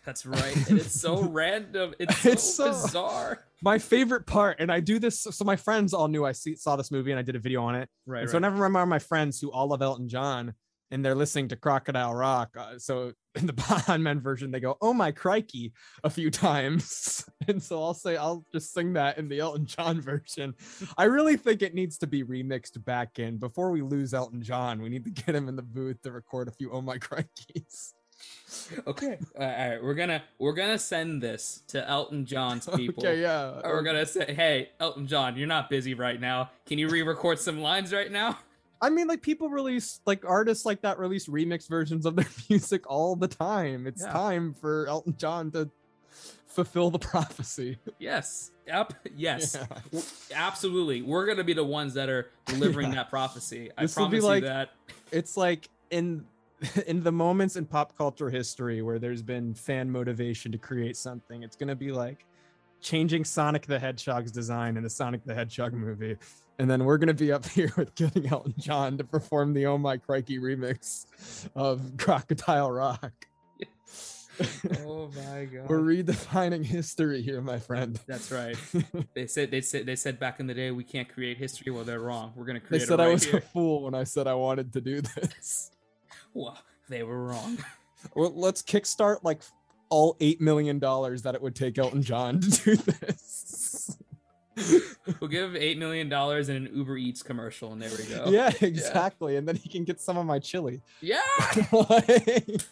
[0.08, 1.94] That's right, and it's so random.
[1.98, 3.44] It's so, It's so- bizarre.
[3.60, 6.76] My favorite part, and I do this so my friends all knew I see, saw
[6.76, 7.90] this movie and I did a video on it.
[8.06, 10.54] Right, And so whenever I'm around my friends who all love Elton John
[10.90, 14.78] and they're listening to Crocodile Rock, uh, so in the Baha Men version, they go,
[14.80, 19.28] "Oh my crikey," a few times, and so I'll say I'll just sing that in
[19.28, 20.54] the Elton John version.
[20.96, 24.80] I really think it needs to be remixed back in before we lose Elton John.
[24.80, 27.92] We need to get him in the booth to record a few "Oh my crikeys."
[28.86, 33.04] Okay, uh, all right, we're gonna we're gonna send this to Elton John's people.
[33.04, 33.60] Okay, yeah.
[33.64, 36.50] We're um, gonna say, hey, Elton John, you're not busy right now.
[36.66, 38.38] Can you re-record some lines right now?
[38.80, 42.88] I mean, like people release like artists like that release remix versions of their music
[42.90, 43.86] all the time.
[43.86, 44.12] It's Yeah.
[44.12, 45.68] time for Elton John to
[46.46, 47.78] fulfill the prophecy.
[47.98, 48.50] Yes.
[48.66, 48.92] Yep.
[49.16, 49.56] Yes.
[49.92, 50.00] Yeah.
[50.34, 51.02] Absolutely.
[51.02, 52.96] We're gonna be the ones that are delivering Yeah.
[52.96, 53.70] that prophecy.
[53.76, 54.70] I This will be promise like- you that.
[55.10, 56.24] It's like in
[56.86, 61.42] in the moments in pop culture history where there's been fan motivation to create something,
[61.42, 62.24] it's gonna be like
[62.80, 66.16] changing Sonic the Hedgehog's design in the Sonic the Hedgehog movie.
[66.58, 69.78] And then we're gonna be up here with getting Elton John to perform the Oh
[69.78, 71.06] My Crikey remix
[71.54, 73.26] of Crocodile Rock.
[74.84, 75.68] Oh my god.
[75.68, 77.98] We're redefining history here, my friend.
[78.06, 78.56] That's right.
[79.14, 81.72] They said they said they said back in the day we can't create history.
[81.72, 82.32] Well, they're wrong.
[82.36, 82.80] We're gonna create.
[82.80, 83.38] They said it right I was here.
[83.38, 85.72] a fool when I said I wanted to do this.
[86.34, 87.58] Well, they were wrong.
[88.14, 89.42] Well, let's kickstart like
[89.88, 93.98] all eight million dollars that it would take Elton John to do this.
[95.20, 98.26] we'll give eight million dollars in an Uber Eats commercial, and there we go.
[98.30, 99.34] Yeah, exactly.
[99.34, 100.80] And then he can get some of my chili.
[101.00, 101.18] Yeah.
[101.72, 102.62] Like-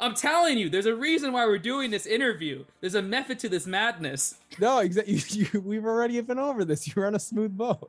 [0.00, 2.64] I'm telling you, there's a reason why we're doing this interview.
[2.80, 4.34] There's a method to this madness.
[4.60, 5.14] no, exactly.
[5.14, 6.92] You, you, we've already been over this.
[6.94, 7.88] You're on a smooth boat.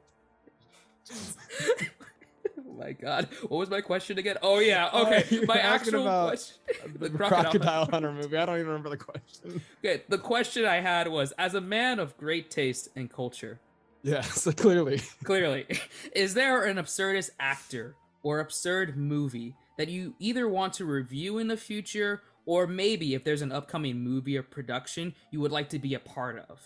[2.83, 3.27] Oh my god.
[3.41, 4.37] What was my question again?
[4.41, 5.25] Oh yeah, oh, okay.
[5.29, 6.57] you were my actual question.
[6.99, 7.43] The, crocodile.
[7.51, 8.37] crocodile hunter movie.
[8.37, 9.61] I don't even remember the question.
[9.83, 13.59] Okay, the question I had was as a man of great taste and culture,
[14.01, 15.01] Yeah, so clearly.
[15.23, 15.65] clearly,
[16.13, 21.47] is there an absurdist actor or absurd movie that you either want to review in
[21.47, 25.79] the future or maybe if there's an upcoming movie or production you would like to
[25.79, 26.59] be a part of?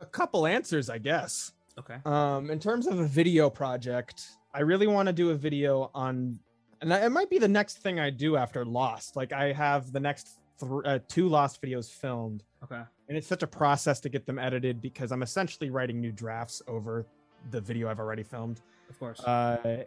[0.00, 1.52] A couple answers, I guess.
[1.78, 1.96] Okay.
[2.04, 6.38] Um, in terms of a video project, I really want to do a video on,
[6.80, 9.16] and it might be the next thing I do after Lost.
[9.16, 12.82] Like I have the next th- uh, two Lost videos filmed, Okay.
[13.08, 16.60] and it's such a process to get them edited because I'm essentially writing new drafts
[16.68, 17.06] over
[17.50, 18.60] the video I've already filmed.
[18.90, 19.20] Of course.
[19.20, 19.84] Uh,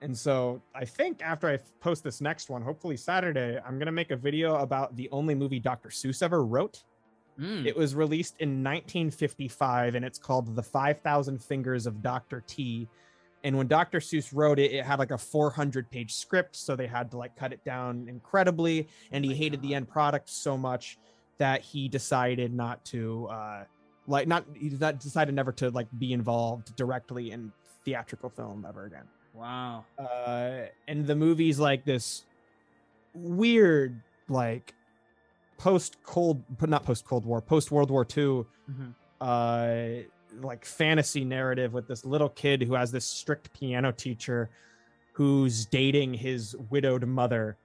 [0.00, 4.10] and so I think after I post this next one, hopefully Saturday, I'm gonna make
[4.10, 5.90] a video about the only movie Dr.
[5.90, 6.82] Seuss ever wrote.
[7.38, 12.42] Mm, It was released in 1955 and it's called The 5,000 Fingers of Dr.
[12.46, 12.88] T.
[13.44, 13.98] And when Dr.
[13.98, 16.54] Seuss wrote it, it had like a 400 page script.
[16.56, 18.88] So they had to like cut it down incredibly.
[19.10, 20.98] And he my hated the end product so much
[21.38, 23.64] that he decided not to, uh,
[24.06, 27.50] like, not, he not decided never to like be involved directly in
[27.84, 29.04] theatrical film ever again.
[29.34, 29.84] wow.
[29.98, 32.24] Uh, and the movie's like this
[33.14, 34.74] weird, like,
[35.62, 38.94] post Cold, but not post Cold War, post World War II, Mhm.
[39.20, 40.02] uh,
[40.40, 44.50] like fantasy narrative with this little kid who has this strict piano teacher
[45.12, 47.56] who's dating his widowed mother,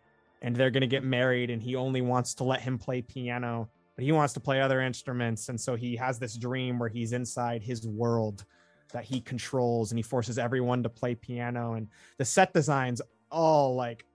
[0.44, 4.04] and they're gonna get married, and he only wants to let him play piano, but
[4.06, 7.64] he wants to play other instruments, and so he has this dream where he's inside
[7.64, 8.46] his world
[8.94, 13.74] that he controls, and he forces everyone to play piano, and the set designs all
[13.76, 14.06] like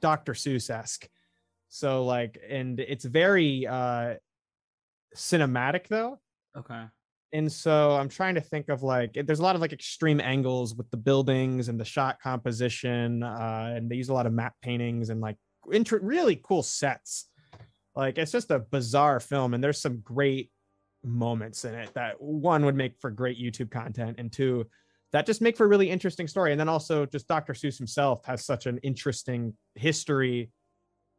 [0.00, 0.34] Dr.
[0.34, 1.08] Seuss esque.
[1.68, 4.14] So like, and it's very uh
[5.14, 6.18] cinematic though.
[6.56, 6.84] Okay.
[7.32, 10.74] And so I'm trying to think of like, there's a lot of like extreme angles
[10.74, 14.54] with the buildings and the shot composition, uh, and they use a lot of map
[14.62, 15.36] paintings and like
[15.70, 17.26] int- really cool sets.
[17.94, 20.50] Like it's just a bizarre film, and there's some great
[21.02, 24.66] moments in it that one would make for great YouTube content, and two,
[25.12, 26.52] that just make for a really interesting story.
[26.52, 27.54] And then also, just Dr.
[27.54, 30.50] Seuss himself has such an interesting history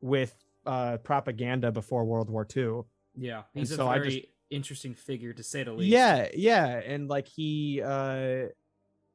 [0.02, 2.82] with uh, propaganda before World War II.
[3.16, 3.38] Yeah.
[3.38, 5.90] And He's a so I very just- interesting figure to say the least.
[5.90, 8.48] Yeah, yeah, and like he, uh,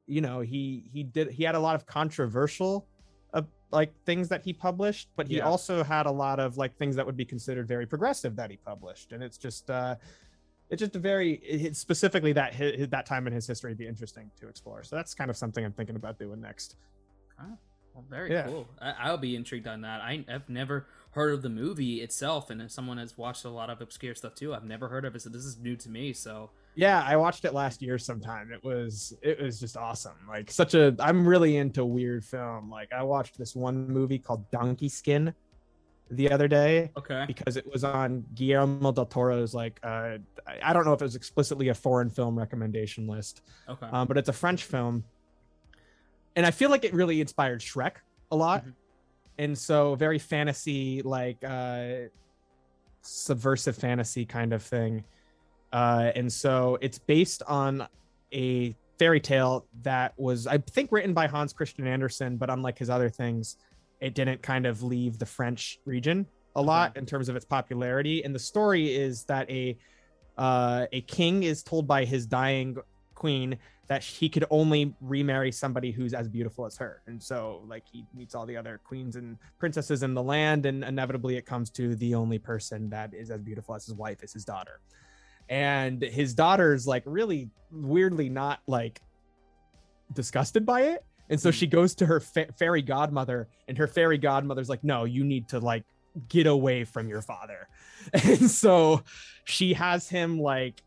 [0.05, 2.87] you know, he he did he had a lot of controversial,
[3.33, 3.41] uh,
[3.71, 5.45] like things that he published, but he Yeah.
[5.47, 8.57] also had a lot of like things that would be considered very progressive that he
[8.57, 9.69] published, and it's just.
[9.69, 9.95] uh
[10.69, 13.85] it's just a very it, specifically that hi that time in his history would be
[13.87, 14.81] interesting to explore.
[14.81, 16.77] So that's kind of something I'm thinking about doing next.
[17.93, 18.47] Well, very Yeah.
[18.47, 18.67] cool.
[18.81, 20.01] I- I'll be intrigued on that.
[20.01, 23.69] I- I've never heard of the movie itself, and if someone has watched a lot
[23.69, 25.21] of obscure stuff too, I've never heard of it.
[25.21, 26.11] So this is new to me.
[26.13, 28.51] So Yeah, I watched it last year sometime.
[28.51, 30.15] It was it was just awesome.
[30.27, 32.71] Like such a I'm really into weird film.
[32.71, 35.35] Like I watched this one movie called Donkey Skin
[36.09, 40.73] the other day okay, because it was on Guillermo del Toro's like uh I I
[40.73, 43.43] don't know if it was explicitly a foreign film recommendation list.
[43.69, 45.03] okay, Um, but it's a French film.
[46.35, 47.97] And I feel like it really inspired Shrek
[48.31, 48.65] a lot.
[48.65, 48.73] Mhm.
[49.37, 52.09] And so very fantasy, like uh
[53.01, 55.03] subversive fantasy kind of thing.
[55.71, 57.87] Uh, and so it's based on
[58.31, 62.89] a fairy tale that was, I think, written by Hans Christian Andersen, but unlike his
[62.89, 63.57] other things,
[63.99, 68.23] it didn't kind of leave the French region a lot in terms of its popularity.
[68.23, 69.77] And the story is that a
[70.37, 72.77] uh, a king is told by his dying
[73.13, 77.01] queen that he could only remarry somebody who's as beautiful as her.
[77.05, 80.83] And so, like, he meets all the other queens and princesses in the land, and
[80.83, 84.31] inevitably it comes to the only person that is as beautiful as his wife is
[84.31, 84.79] his daughter.
[85.49, 89.01] And his daughter's like really weirdly not like
[90.13, 91.05] disgusted by it.
[91.29, 91.53] And so Hmm.
[91.53, 95.49] she goes to her fa- fairy godmother, and her fairy godmother's like, No, you need
[95.49, 95.83] to like
[96.29, 97.67] get away from your father.
[98.23, 99.01] And so
[99.45, 100.83] she has him like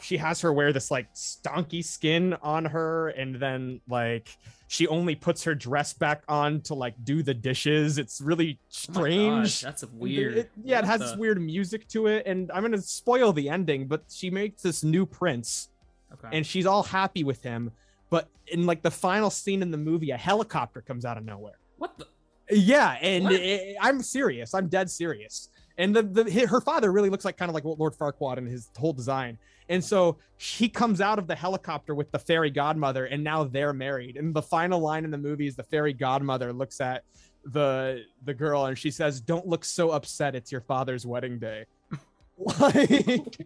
[0.00, 4.36] she has her wear this like stonky skin on her and then like
[4.66, 8.64] she only puts her dress back on to like do the dishes it's really Oh
[8.70, 10.36] strange gosh, that's weird.
[10.38, 13.48] It- yeah it has the- this weird music to it and i'm gonna spoil the
[13.48, 15.68] ending but she makes this new prince
[16.12, 16.36] Okay.
[16.36, 17.70] and she's all happy with him
[18.10, 21.58] but in like the final scene in the movie a helicopter comes out of nowhere
[21.76, 22.06] what the?
[22.50, 23.34] yeah, and What?
[23.34, 24.54] i I'm serious.
[24.54, 25.50] I'm dead serious.
[25.78, 28.70] And the, the her father really looks like kind of like Lord Farquaad in his
[28.76, 29.38] whole design.
[29.70, 33.72] And so he comes out of the helicopter with the fairy godmother, and now they're
[33.72, 34.16] married.
[34.16, 37.04] And the final line in the movie is the fairy godmother looks at
[37.44, 40.34] the the girl and she says, "Don't look so upset.
[40.34, 41.66] It's your father's wedding day."
[42.60, 43.36] like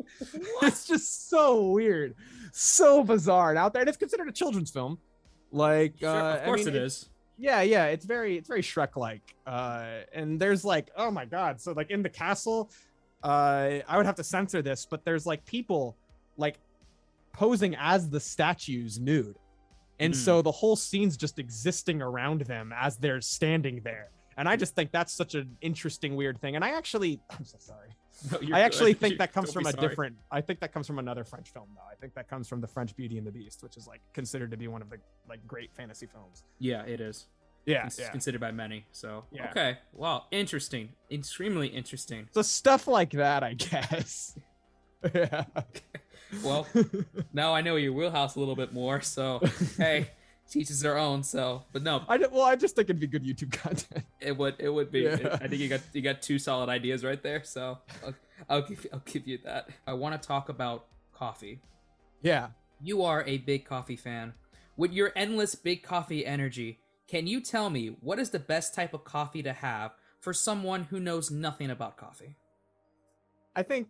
[0.63, 2.15] it's just so weird,
[2.53, 4.99] so bizarre and out there, and it's considered a children's film.
[5.51, 7.09] Like, Sure, uh, of course I mean, it is.
[7.43, 11.61] Yeah yeah it's very it's very shrek like uh and there's like oh my god
[11.61, 12.71] so like in the castle
[13.25, 15.97] uh i would have to censor this but there's like people
[16.37, 16.57] like
[17.33, 19.37] posing as the statues nude.
[19.99, 20.21] And Hmm.
[20.21, 24.11] so the whole scene's just existing around them as they're standing there.
[24.37, 26.57] And i just think that's such an interesting weird thing.
[26.57, 27.89] And i actually i'm so sorry
[28.31, 29.01] No, I actually good.
[29.09, 29.89] think that comes don't from a sorry.
[29.89, 30.17] different.
[30.31, 31.83] I think that comes from another French film, though.
[31.91, 34.51] I think that comes from the French Beauty and the Beast, which is like considered
[34.53, 36.45] to be one of the like great fantasy films.
[36.59, 37.27] Yeah, it is.
[37.65, 38.11] Yeah, It's yeah.
[38.11, 38.87] considered by many.
[38.91, 39.51] So Yeah.
[39.51, 42.29] okay, wow, interesting, extremely interesting.
[42.33, 44.37] So stuff like that, I guess.
[45.15, 45.45] yeah.
[46.43, 46.67] Well,
[47.35, 49.03] now I know your wheelhouse a little bit more.
[49.03, 49.43] So
[49.77, 50.09] hey,
[50.53, 51.23] teaches their own.
[51.23, 54.05] So, but no, I well, I just think it'd be good YouTube content.
[54.21, 55.01] it would it would be.
[55.01, 55.39] Yeah.
[55.41, 57.43] I think you got you got two solid ideas right there.
[57.45, 58.15] So I'll,
[58.49, 59.69] I'll give I'll give you that.
[59.87, 61.61] I want to talk about coffee.
[62.21, 62.49] Yeah.
[62.81, 64.35] You are a big coffee fan.
[64.77, 68.95] With your endless big coffee energy, can you tell me what is the best type
[68.95, 72.37] of coffee to have for someone who knows nothing about coffee?
[73.55, 73.89] I think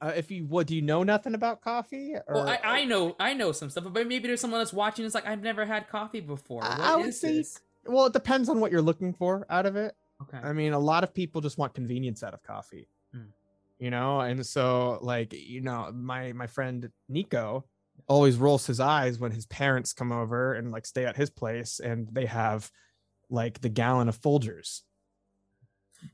[0.00, 2.14] uh, if you what do you know nothing about coffee?
[2.14, 5.04] Or, Well, I, I know I know some stuff, but maybe there's someone that's watching.
[5.04, 6.62] It's like I've never had coffee before.
[6.64, 7.60] I- What I would is say- this?
[7.86, 9.94] well, it depends on what you're looking for out of it.
[10.22, 10.38] Okay.
[10.38, 12.88] I mean, a lot of people just want convenience out of coffee.
[13.14, 13.26] Mm.
[13.78, 17.64] You know, and so like, you know, my my friend Nico
[18.08, 21.80] always rolls his eyes when his parents come over and like stay at his place
[21.80, 22.70] and they have
[23.30, 24.82] like the gallon of Folgers.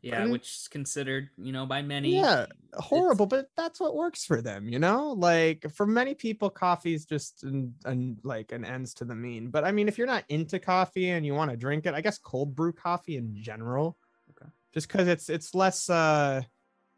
[0.00, 2.16] yeah, mean- which is considered, you know, by many.
[2.16, 5.12] Yeah, horrible, but that's what works for them, you know?
[5.12, 9.50] Like for many people, coffee is just an, an like an ends to the mean.
[9.50, 12.00] But I mean, if you're not into coffee and you want to drink it, I
[12.00, 13.96] guess cold brew coffee in general.
[14.30, 14.50] Okay.
[14.72, 16.42] Just because it's it's less uh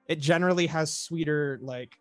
[0.07, 1.97] it generally has sweeter like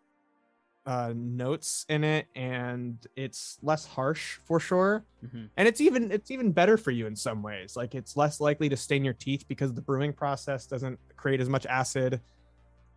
[0.86, 5.48] uh notes in it and it's less harsh for sure Mhm.
[5.56, 8.68] and it's even it's even better for you in some ways like it's less likely
[8.68, 12.20] to stain your teeth because the brewing process doesn't create as much acid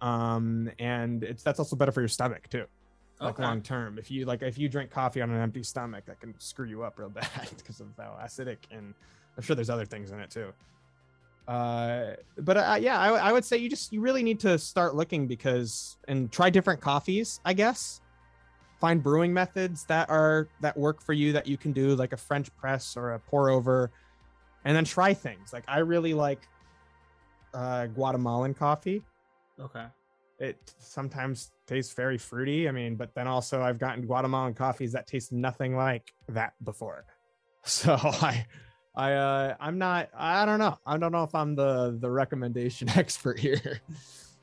[0.02, 2.66] um and it's that's also better for your stomach too.
[3.20, 3.44] Like Okay.
[3.44, 3.98] long term.
[3.98, 6.84] If you like if you drink coffee on an empty stomach that can screw you
[6.84, 8.94] up real bad because of how acidic and
[9.36, 10.54] i'm sure there's other things in it too.
[11.48, 14.96] Uh but uh, yeah I, I would say you just you really need to start
[14.96, 18.02] looking because and try different coffees i guess.
[18.80, 22.18] Find brewing methods that are that work for you that you can do like a
[22.18, 23.90] french press or a pour over
[24.66, 25.52] and then try things.
[25.54, 26.48] Like i really like
[27.56, 29.02] uh guatemalan coffee
[29.60, 29.86] Okay.
[30.40, 35.08] it sometimes tastes very fruity i mean but then also i've gotten guatemalan coffees that
[35.08, 37.06] taste nothing like that before
[37.64, 38.46] so i
[38.96, 42.88] i uh i'm not i don't know i don't know if i'm the the recommendation
[42.96, 43.82] expert here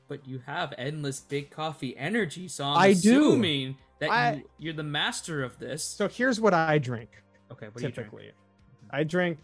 [0.07, 3.29] But you have endless big coffee energy, so I'm I do.
[3.29, 5.83] assuming that I- you, you're the master of this.
[5.83, 7.09] so here's what i drink
[7.51, 7.95] okay, what do you drink?
[8.11, 8.31] typically
[8.91, 9.39] i drink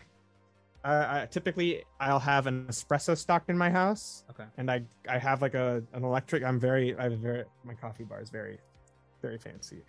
[0.83, 4.23] uh, I, typically i'll have an espresso stocked in my house.
[4.31, 4.45] Okay.
[4.57, 7.73] and i i have like a an electric i'm very i have a very my
[7.73, 8.57] coffee bar is very
[9.21, 9.83] very fancy.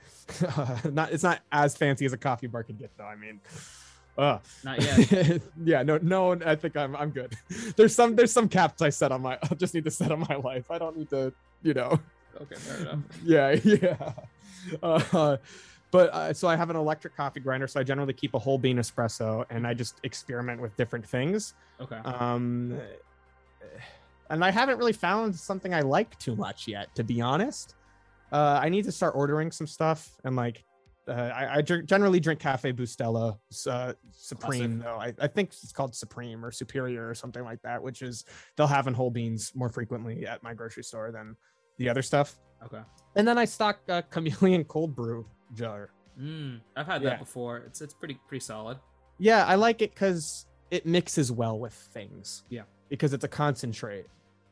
[0.92, 3.40] Not it's not as fancy as a coffee bar could get though i mean
[4.18, 5.40] uh Not yet.
[5.64, 7.34] yeah no no i think i'm i'm good.
[7.76, 10.20] There's some there's some caps i set on my i just need to set on
[10.28, 10.70] my life.
[10.70, 11.98] I don't need to you know.
[12.42, 12.98] Okay, fair enough.
[13.24, 14.12] yeah yeah.
[14.82, 15.36] Uh,
[15.92, 18.58] but uh, so i have an electric coffee grinder so i generally keep a whole
[18.58, 21.96] bean espresso and i just experiment with different things Okay.
[22.04, 22.76] um
[24.30, 27.76] and i haven't really found something i like too much yet to be honest
[28.32, 30.64] uh i need to start ordering some stuff and like
[31.08, 33.36] uh, I, I drink, generally drink Cafe Bustelo,
[33.68, 34.78] uh, Supreme.
[34.78, 38.24] Though I, I think it's called Supreme or Superior or something like that, which is
[38.56, 41.36] they'll have in whole beans more frequently at my grocery store than
[41.78, 42.36] the other stuff.
[42.64, 42.82] Okay.
[43.16, 45.90] And then I stock a chameleon cold brew jar.
[46.20, 47.10] Mm, I've had Yeah.
[47.10, 47.58] that before.
[47.58, 48.78] It's it's pretty pretty solid.
[49.18, 52.44] Yeah, I like it because it mixes well with things.
[52.48, 52.62] Yeah.
[52.88, 54.06] Because it's a concentrate,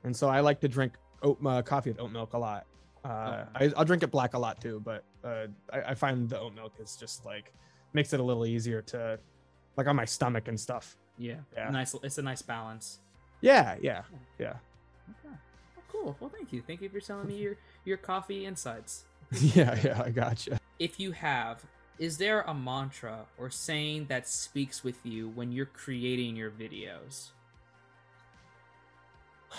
[0.04, 2.66] and so I like to drink oat uh, coffee with oat milk a lot.
[3.04, 6.38] Uh, I, I'll drink it black a lot too, but uh, I, I find the
[6.38, 7.52] oat milk is just like
[7.92, 9.18] makes it a little easier to
[9.76, 10.96] like on my stomach and stuff.
[11.18, 11.36] Yeah.
[11.54, 11.70] Yeah.
[11.70, 11.94] Nice.
[12.02, 13.00] It's a nice balance.
[13.42, 14.02] Yeah, yeah,
[14.38, 14.56] yeah,
[15.08, 15.34] Okay.
[15.74, 16.16] Well, cool.
[16.20, 16.62] Well, thank you.
[16.66, 17.56] Thank you for telling me your
[17.86, 19.04] your coffee insights.
[19.32, 20.02] yeah, yeah.
[20.04, 20.59] I gotcha.
[20.80, 21.62] If you have,
[21.98, 27.28] is there a mantra or saying that speaks with you when you're creating your videos?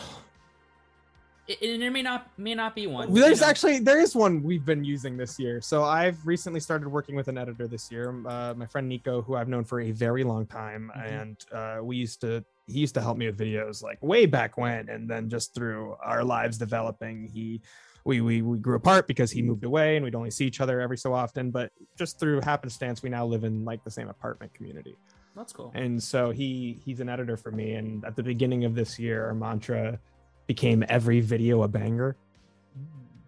[1.47, 3.11] It, and there may not may not be one.
[3.11, 3.49] There's you know.
[3.49, 5.59] actually there is one we've been using this year.
[5.59, 8.13] So I've recently started working with an editor this year.
[8.27, 11.11] Uh, my friend Nico, who I've known for a very long time, Mhm.
[11.11, 14.55] and uh, we used to he used to help me with videos like way back
[14.55, 17.59] when, and then just through our lives developing, he
[18.03, 20.81] we we we grew apart because he moved away and we'd only see each other
[20.81, 21.51] every so often.
[21.51, 24.97] But just through happenstance, we now live in like the same apartment community.
[25.35, 25.71] That's cool.
[25.75, 27.73] And so he he's an editor for me.
[27.73, 29.99] And at the beginning of this year, our mantra
[30.47, 32.15] became every video a banger.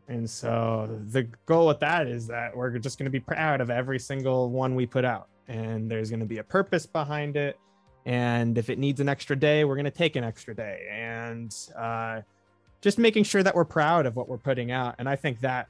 [0.10, 3.70] And so the goal with that is that we're just going to be proud of
[3.70, 5.30] every single one we put out.
[5.48, 7.58] And there's going to be a purpose behind it.
[8.06, 10.90] And if it needs an extra day, we're going to take an extra day.
[10.92, 12.22] And uh,
[12.84, 14.96] just making sure that we're proud of what we're putting out.
[15.00, 15.68] And I think that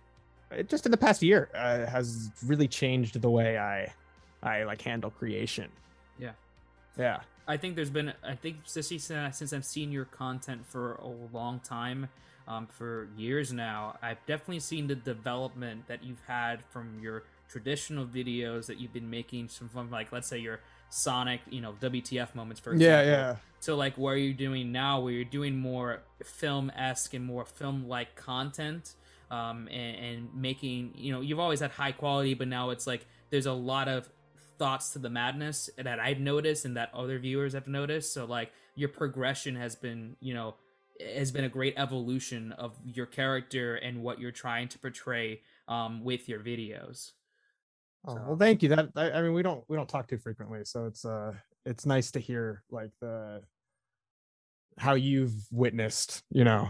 [0.52, 3.94] uh, just in the past year uh, has really changed the way I
[4.42, 5.70] I like handle creation.
[6.20, 6.32] Yeah.
[6.98, 7.20] Yeah.
[7.48, 11.60] I think there's been I think since since I've seen your content for a long
[11.60, 12.10] time,
[12.48, 18.06] um, for years now, I've definitely seen the development that you've had from your traditional
[18.06, 20.62] videos that you've been making some from like let's say your
[20.94, 23.06] Sonic, you know, WTF moments for example.
[23.06, 23.12] yeah.
[23.12, 23.36] Yeah.
[23.60, 27.88] So like where you're doing now, where you're doing more film esque and more film
[27.88, 28.94] like content,
[29.32, 33.08] um, and, and making you know you've always had high quality, but now it's like
[33.32, 34.08] there's a lot of
[34.60, 38.14] thoughts to the madness that I've noticed and that other viewers have noticed.
[38.14, 40.56] So like your progression has been you know
[41.16, 46.04] has been a great evolution of your character and what you're trying to portray um,
[46.04, 47.14] with your videos.
[48.06, 48.70] Oh, So- well, thank you.
[48.70, 51.34] That I, I mean, we don't we don't talk too frequently, so it's uh
[51.66, 53.42] it's nice to hear like the
[54.78, 56.70] how you've witnessed, you know.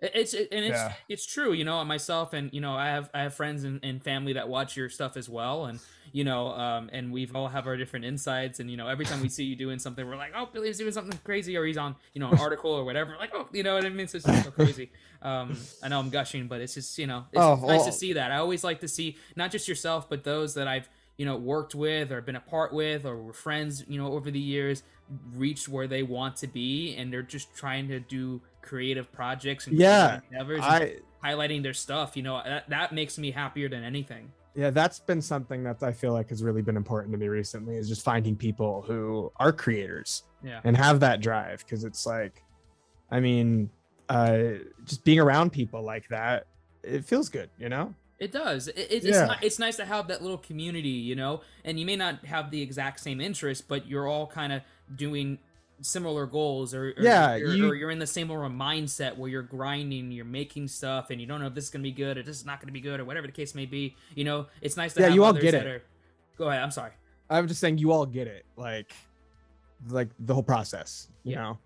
[0.00, 0.94] It- It's it, and it's Yeah.
[1.08, 1.84] it's true, you know.
[1.84, 4.88] Myself and you know, I have I have friends and, and family that watch your
[4.88, 5.78] stuff as well, and
[6.12, 9.20] you know, um, and we've all have our different insights, and you know, every time
[9.20, 11.94] we see you doing something, we're like, oh, Billy's doing something crazy, or he's on
[12.14, 14.00] you know an article or whatever, like oh, you know what I mean?
[14.00, 14.90] It's just so crazy.
[15.22, 18.14] Um, I know I'm gushing, but it's just you know, it's Oh, nice to see
[18.14, 18.32] that.
[18.32, 20.88] I always like to see not just yourself, but those that I've
[21.18, 24.30] you know worked with or been a part with or were friends you know over
[24.30, 24.82] the years
[25.34, 29.78] reached where they want to be and they're just trying to do creative projects and
[29.78, 34.32] Yeah, endeavors I highlighting their stuff you know that, that makes me happier than anything
[34.54, 37.76] yeah, that's been something that I feel like has really been important to me recently
[37.76, 42.42] is just finding people who are creators yeah and have that drive because it's like
[43.10, 43.70] I mean,
[44.08, 44.42] uh
[44.84, 46.46] just being around people like that,
[46.82, 47.94] it feels good, you know?
[48.18, 48.68] It does.
[48.68, 49.26] It, it, it's Yeah.
[49.28, 51.40] ni- it's nice to have that little community, you know.
[51.64, 54.62] And you may not have the exact same interests, but you're all kind of
[54.94, 55.38] doing
[55.82, 59.30] similar goals, or, or Yeah, you're, you- or you're in the same little mindset where
[59.30, 62.18] you're grinding, you're making stuff, and you don't know if this is gonna be good
[62.18, 63.96] or this is not gonna be good or whatever the case may be.
[64.14, 65.66] You know, it's nice to Yeah, have you all get it.
[65.66, 65.82] Are...
[66.36, 66.62] Go ahead.
[66.62, 66.92] I'm sorry.
[67.28, 68.44] I'm just saying you all get it.
[68.56, 68.92] Like
[69.88, 71.42] like the whole process, you Yeah.
[71.42, 71.58] know.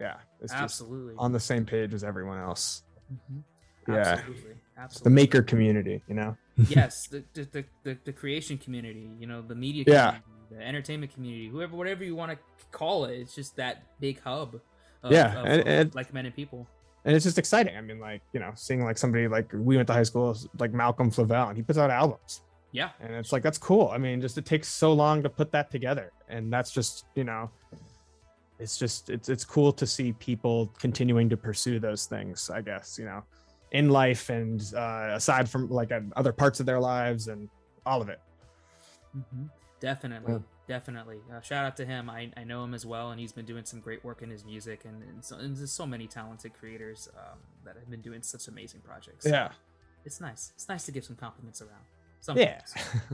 [0.00, 0.16] Yeah.
[0.40, 1.14] It's just Absolutely.
[1.18, 2.82] on the same page as everyone else.
[3.12, 3.42] Mhm.
[3.88, 3.94] Yeah.
[3.96, 4.54] Absolutely.
[4.76, 5.04] absolutely.
[5.04, 6.36] The maker community, you know.
[6.68, 10.06] yes, the, the, the, the, the creation community, you know, the media Yeah.
[10.06, 12.38] community, the entertainment community, whoever, whatever you want to
[12.70, 14.60] call it, it's just that big hub.
[15.02, 16.66] Of, Yeah, of, and- and- like-minded people.
[17.04, 17.76] and it's just exciting.
[17.76, 20.72] I mean, like you know, seeing like somebody like we went to high school, like
[20.72, 22.42] Malcolm Flavel, and he puts out albums,
[22.72, 23.88] Yeah, and it's like that's cool.
[23.92, 27.24] I mean, just it takes so long to put that together, and that's just you
[27.24, 27.50] know,
[28.58, 32.50] it's just it's it's cool to see people continuing to pursue those things.
[32.50, 33.22] I guess you know,
[33.70, 37.48] in life and uh, aside from like other parts of their lives and
[37.86, 38.20] all of it.
[39.80, 40.38] Definitely, Yeah.
[40.66, 41.20] definitely.
[41.32, 42.08] Uh, shout out to him.
[42.10, 44.44] I, I know him as well, and he's been doing some great work in his
[44.44, 48.22] music, and, and, so, and there's so many talented creators um, that have been doing
[48.22, 49.26] such amazing projects.
[49.26, 49.50] Yeah,
[50.04, 50.52] it's nice.
[50.54, 52.38] It's nice to give some compliments around.
[52.38, 52.60] yeah.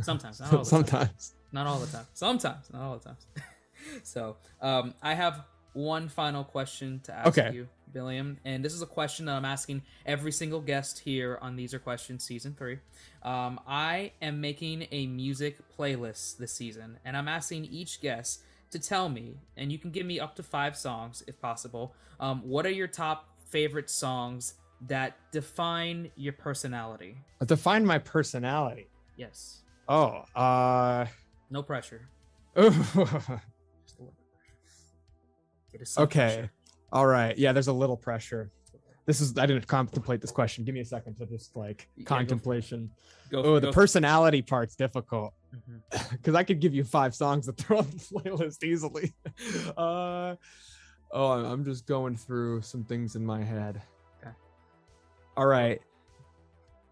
[0.02, 0.04] Sometimes.
[0.04, 0.84] Sometimes, not all the time.
[0.84, 1.34] Sometimes.
[1.52, 3.16] not all the time sometimes not all the time
[4.02, 5.44] so um i have
[5.74, 7.54] one final question to ask Okay.
[7.54, 11.56] you billiam and this is a question that i'm asking every single guest here on
[11.56, 12.78] these are questions season three
[13.22, 18.78] um i am making a music playlist this season and i'm asking each guest to
[18.78, 22.66] tell me and you can give me up to five songs if possible um what
[22.66, 24.54] are your top favorite songs
[24.88, 27.16] that define your personality
[27.46, 28.88] Define my personality.
[29.16, 31.06] yes Oh, uh,
[31.50, 32.08] no pressure
[32.58, 32.70] ooh.
[32.70, 34.54] Just a little bit of pressure.
[35.74, 36.48] It is some Okay.
[36.94, 37.36] All right.
[37.36, 38.50] Yeah, there's a little pressure.
[39.04, 40.64] This is I didn't contemplate this question.
[40.64, 42.90] Give me a second to just like Yeah, go contemplation.
[43.30, 45.34] Go, Oh, the go- personality part's difficult
[46.12, 49.12] because I could give you five songs to throw on the playlist easily.
[49.76, 50.36] Uh,
[51.12, 53.82] oh, I'm- I'm just going through some things in my head.
[54.22, 54.30] Okay.
[55.36, 55.82] All right.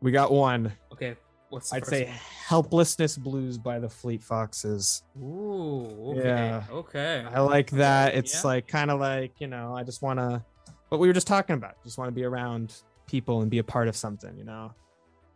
[0.01, 0.73] We got one.
[0.93, 1.15] Okay,
[1.53, 2.15] what's the I'd say one?
[2.47, 5.03] "Helplessness Blues" by the Fleet Foxes.
[5.21, 6.65] Ooh, okay, Yeah.
[6.71, 7.27] okay.
[7.33, 8.15] I like that.
[8.15, 8.49] It's yeah.
[8.51, 10.43] like kind of like you know, I just want to
[10.89, 11.83] what we were just talking about.
[11.85, 12.75] Just want to be around
[13.07, 14.73] people and be a part of something, you know,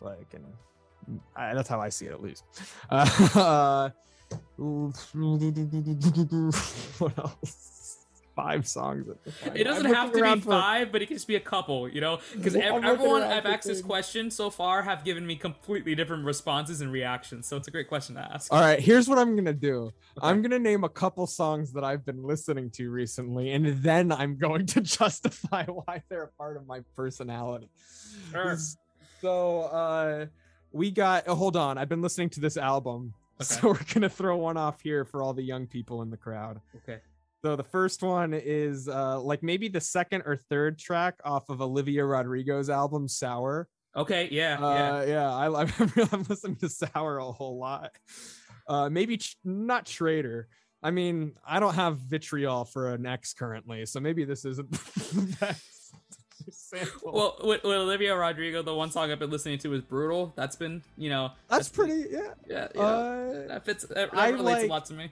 [0.01, 0.45] like and
[1.37, 2.45] I, that's how I see it at least.
[2.91, 3.91] Uh,
[6.99, 7.76] what else?
[8.37, 9.07] Five songs.
[9.55, 10.51] It doesn't have to be for...
[10.51, 12.21] five, but it can just be a couple, you know?
[12.35, 16.93] Because everyone I've asked this question so far have given me completely different responses and
[16.93, 17.47] reactions.
[17.47, 18.53] So it's a great question to ask.
[18.53, 19.93] All right, here's what I'm going to do okay.
[20.21, 24.13] I'm going to name a couple songs that I've been listening to recently, and then
[24.13, 27.71] I'm going to justify why they're a part of my personality.
[28.31, 28.59] Sure.
[29.23, 30.27] So, uh,
[30.73, 31.79] we got, oh, hold on.
[31.79, 33.15] I've been listening to this album.
[33.41, 33.45] Okay.
[33.45, 36.17] So we're going to throw one off here for all the young people in the
[36.17, 36.61] crowd.
[36.77, 37.01] Okay.
[37.47, 41.63] So the first one is uh, like maybe the second or third track off of
[41.63, 43.69] Olivia Rodrigo's album Sour.
[43.95, 45.33] Okay, yeah, uh, yeah, yeah.
[45.33, 47.93] I, I'm, I'm listening to Sour a whole lot.
[48.67, 50.49] Uh, maybe ch- not Traitor.
[50.83, 55.37] I mean, I don't have vitriol for an ex currently, so maybe this isn't the
[55.39, 55.95] best.
[56.51, 57.13] Sample.
[57.13, 60.57] Well, with, with, Olivia Rodrigo, the one song I've been listening to is "Brutal." That's
[60.57, 62.81] been, you know, that's, that's pretty, yeah, yeah, yeah.
[62.81, 63.85] Uh, that fits.
[63.85, 65.11] That, that relates like, a lot to me.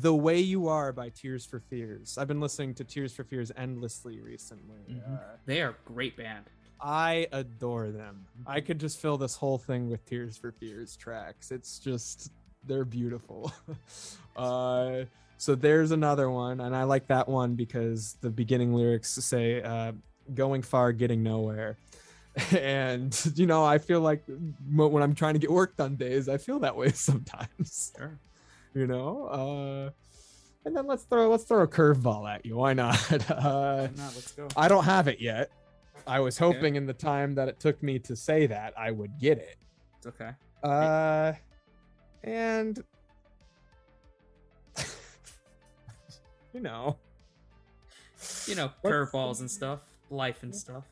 [0.00, 2.18] The Way You Are by Tears for Fears.
[2.18, 4.80] I've been listening to Tears for Fears endlessly recently.
[4.90, 5.14] Mm-hmm.
[5.14, 6.46] Uh, they are a great band.
[6.80, 8.26] I adore them.
[8.46, 11.52] I could just fill this whole thing with Tears for Fears tracks.
[11.52, 12.32] It's just
[12.66, 13.52] they're beautiful.
[14.36, 15.04] uh,
[15.38, 19.92] so there's another one, and I like that one because the beginning lyrics say uh,
[20.34, 21.78] "going far, getting nowhere."
[22.50, 24.24] and you know, I feel like
[24.74, 27.92] when I'm trying to get work done days, I feel that way sometimes.
[27.96, 28.18] Sure
[28.74, 29.26] you know.
[29.26, 29.90] Uh,
[30.66, 32.56] and then let's throw let's throw a curveball at you.
[32.56, 33.00] Why not?
[33.30, 34.48] Uh, Let's go.
[34.56, 35.50] I don't have it yet.
[36.06, 36.76] I was hoping okay.
[36.76, 39.56] in the time that it took me to say that I would get it.
[39.96, 40.30] It's okay.
[40.62, 41.32] Uh,
[42.22, 42.82] and
[46.52, 46.98] you know,
[48.46, 50.84] you know, curveballs and stuff, life and stuff.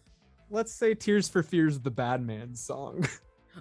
[0.51, 3.07] Let's say "Tears for Fears" the Badman song.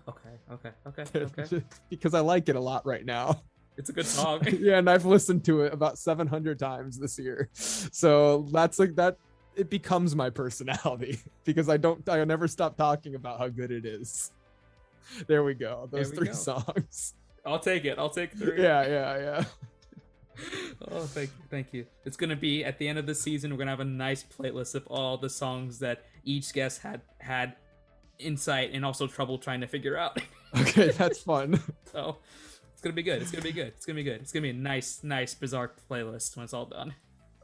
[0.08, 1.64] Okay, okay, okay, okay.
[1.90, 3.44] because I like it a lot right now.
[3.78, 4.42] It's a good song.
[4.60, 7.50] yeah, and I've listened to it about 700 times this year.
[7.54, 9.18] So that's like that
[9.56, 13.86] it becomes my personality because I don't I never stop talking about how good it
[13.86, 14.32] is.
[15.28, 15.90] There we go.
[15.92, 16.34] Those we three go.
[16.34, 17.16] songs.
[17.46, 17.98] I'll take it.
[17.98, 18.62] I'll take three.
[18.62, 19.44] Yeah, yeah, yeah.
[20.92, 21.86] oh, thank you, thank you.
[22.06, 23.52] It's gonna be at the end of the season.
[23.52, 27.56] We're gonna have a nice playlist of all the songs that each guest had had
[28.20, 30.22] insight and also trouble trying to figure out.
[30.60, 31.60] okay, that's fun.
[31.92, 32.18] so
[32.82, 33.22] it's gonna be good.
[33.22, 33.68] It's gonna be good.
[33.68, 34.22] It's gonna be good.
[34.22, 36.96] It's gonna be a nice, nice, bizarre playlist when it's all done.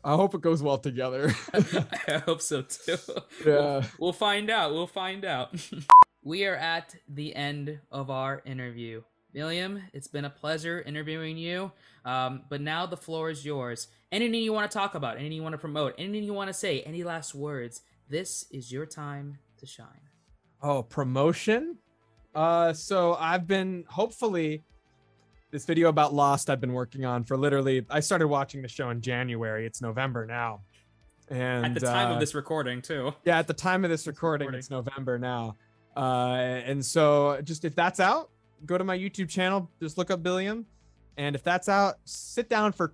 [0.03, 1.31] I hope it goes well together.
[1.53, 2.97] I hope so too.
[3.45, 3.45] Yeah.
[3.45, 4.73] We'll, we'll find out.
[4.73, 5.53] We'll find out.
[6.23, 9.03] we are at the end of our interview.
[9.31, 11.71] William, it's been a pleasure interviewing you.
[12.03, 13.89] Um, but now the floor is yours.
[14.11, 16.53] Anything you want to talk about, anything you want to promote, anything you want to
[16.53, 20.09] say, any last words, this is your time to shine.
[20.63, 21.77] Oh, promotion?
[22.33, 24.63] Uh, so I've been hopefully
[25.57, 28.91] this video about Lost I've been working on for literally I started watching the show
[28.91, 29.65] in January.
[29.65, 30.61] It's November now.
[31.29, 33.11] And at the time uh, of this recording too.
[33.25, 34.59] Yeah, at the time of this recording, recording.
[34.59, 35.55] it's November now.
[35.95, 38.29] Uh, and so just if that's out,
[38.67, 40.63] go to my YouTube channel, just look up Billiam.
[41.17, 42.93] And if that's out, sit down for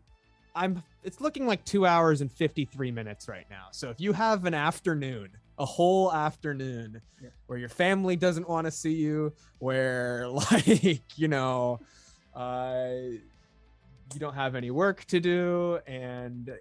[0.55, 3.67] I'm it's looking like two hours and 53 minutes right now.
[3.71, 7.27] So if you have an afternoon, a whole afternoon yeah.
[7.47, 11.81] where your family doesn't want to see you, where like, you know,
[12.35, 12.89] Uh,
[14.13, 16.51] you don't have any work to do and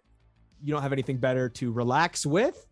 [0.62, 2.66] you don't have anything better to relax with,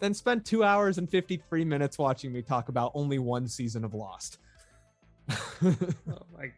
[0.00, 3.94] then spend two hours and 53 minutes watching me talk about only one season of
[3.94, 4.38] Lost.
[5.30, 5.74] oh
[6.36, 6.52] my,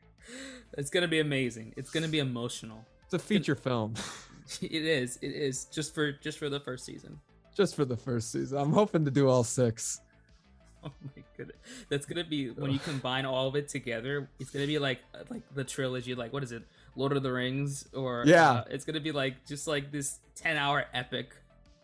[0.77, 1.73] it's gonna be amazing.
[1.77, 2.85] It's gonna be emotional.
[3.05, 3.95] It's a feature it's film.
[4.63, 5.19] It is.
[5.23, 7.19] It is just for just for the first season.
[7.55, 8.59] Just for the first season.
[8.59, 10.01] I'm hoping to do all six.
[10.85, 11.57] Oh my goodness,
[11.89, 14.29] that's gonna be when you combine all of it together.
[14.39, 16.63] It's gonna be like like the trilogy, like what is it,
[16.95, 20.57] Lord of the Rings, or yeah, uh, it's gonna be like just like this ten
[20.57, 21.35] hour epic.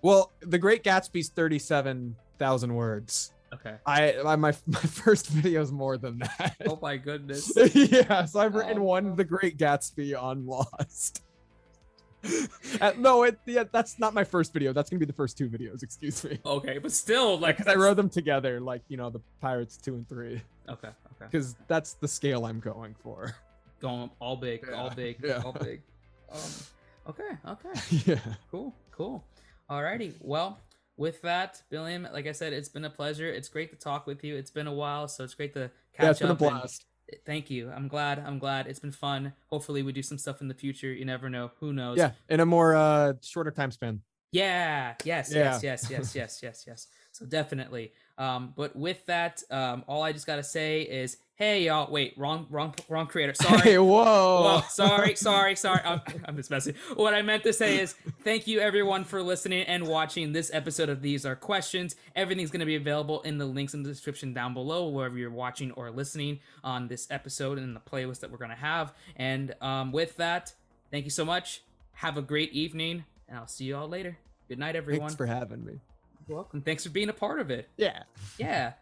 [0.02, 3.32] Well, The Great Gatsby's thirty seven thousand words.
[3.54, 3.76] Okay.
[3.86, 6.56] I, I my my first video is more than that.
[6.66, 7.52] Oh my goodness.
[7.74, 11.22] yeah, so I've written oh, one The Great Gatsby on Lost.
[12.80, 14.72] Uh, no, it yeah, that's not my first video.
[14.72, 15.82] That's gonna be the first two videos.
[15.82, 16.38] Excuse me.
[16.44, 19.94] Okay, but still, like, because I wrote them together, like you know, the Pirates two
[19.94, 20.40] and three.
[20.68, 21.26] Okay, okay.
[21.30, 23.34] Because that's the scale I'm going for.
[23.80, 24.76] Going all big, yeah.
[24.76, 25.42] all big, yeah.
[25.44, 25.82] all big.
[26.32, 26.40] Um,
[27.08, 28.02] okay, okay.
[28.06, 28.34] Yeah.
[28.50, 29.24] Cool, cool.
[29.70, 30.12] Alrighty.
[30.20, 30.58] Well,
[30.96, 33.26] with that, Billiam, like I said, it's been a pleasure.
[33.26, 34.36] It's great to talk with you.
[34.36, 36.86] It's been a while, so it's great to catch yeah, it's been a blast.
[37.26, 37.70] Thank you.
[37.70, 38.18] I'm glad.
[38.18, 38.66] I'm glad.
[38.66, 39.32] It's been fun.
[39.48, 40.92] Hopefully, we do some stuff in the future.
[40.92, 41.50] You never know.
[41.60, 41.98] Who knows?
[41.98, 44.00] Yeah, in a more uh shorter time span.
[44.32, 44.94] Yeah.
[45.04, 45.32] Yes.
[45.32, 45.60] Yeah.
[45.62, 45.62] Yes.
[45.62, 45.90] Yes.
[45.90, 46.14] Yes.
[46.14, 46.40] Yes.
[46.42, 46.64] Yes.
[46.66, 46.86] Yes.
[47.14, 47.92] So definitely.
[48.18, 51.88] Um, but with that, um, all I just gotta say is, hey y'all.
[51.90, 53.34] Wait, wrong, wrong, wrong creator.
[53.40, 53.60] Sorry.
[53.60, 54.42] Hey, whoa.
[54.44, 55.80] Well, sorry, sorry, sorry.
[55.84, 56.74] I'm, I'm just messing.
[56.94, 57.94] What I meant to say is
[58.24, 61.94] thank you everyone for listening and watching this episode of These Are Questions.
[62.16, 65.30] Everything's going to be available in the links in the description down below, wherever you're
[65.30, 68.92] watching or listening on this episode and in the playlist that we're going to have.
[69.14, 70.52] And um, with that,
[70.90, 71.62] thank you so much.
[71.92, 74.18] Have a great evening, and I'll see you all later.
[74.48, 75.02] Good night, everyone.
[75.02, 75.78] Thanks for having me.
[76.28, 76.62] Welcome.
[76.62, 77.68] Thanks for being a part of it.
[77.76, 78.04] Yeah.
[78.38, 78.74] Yeah.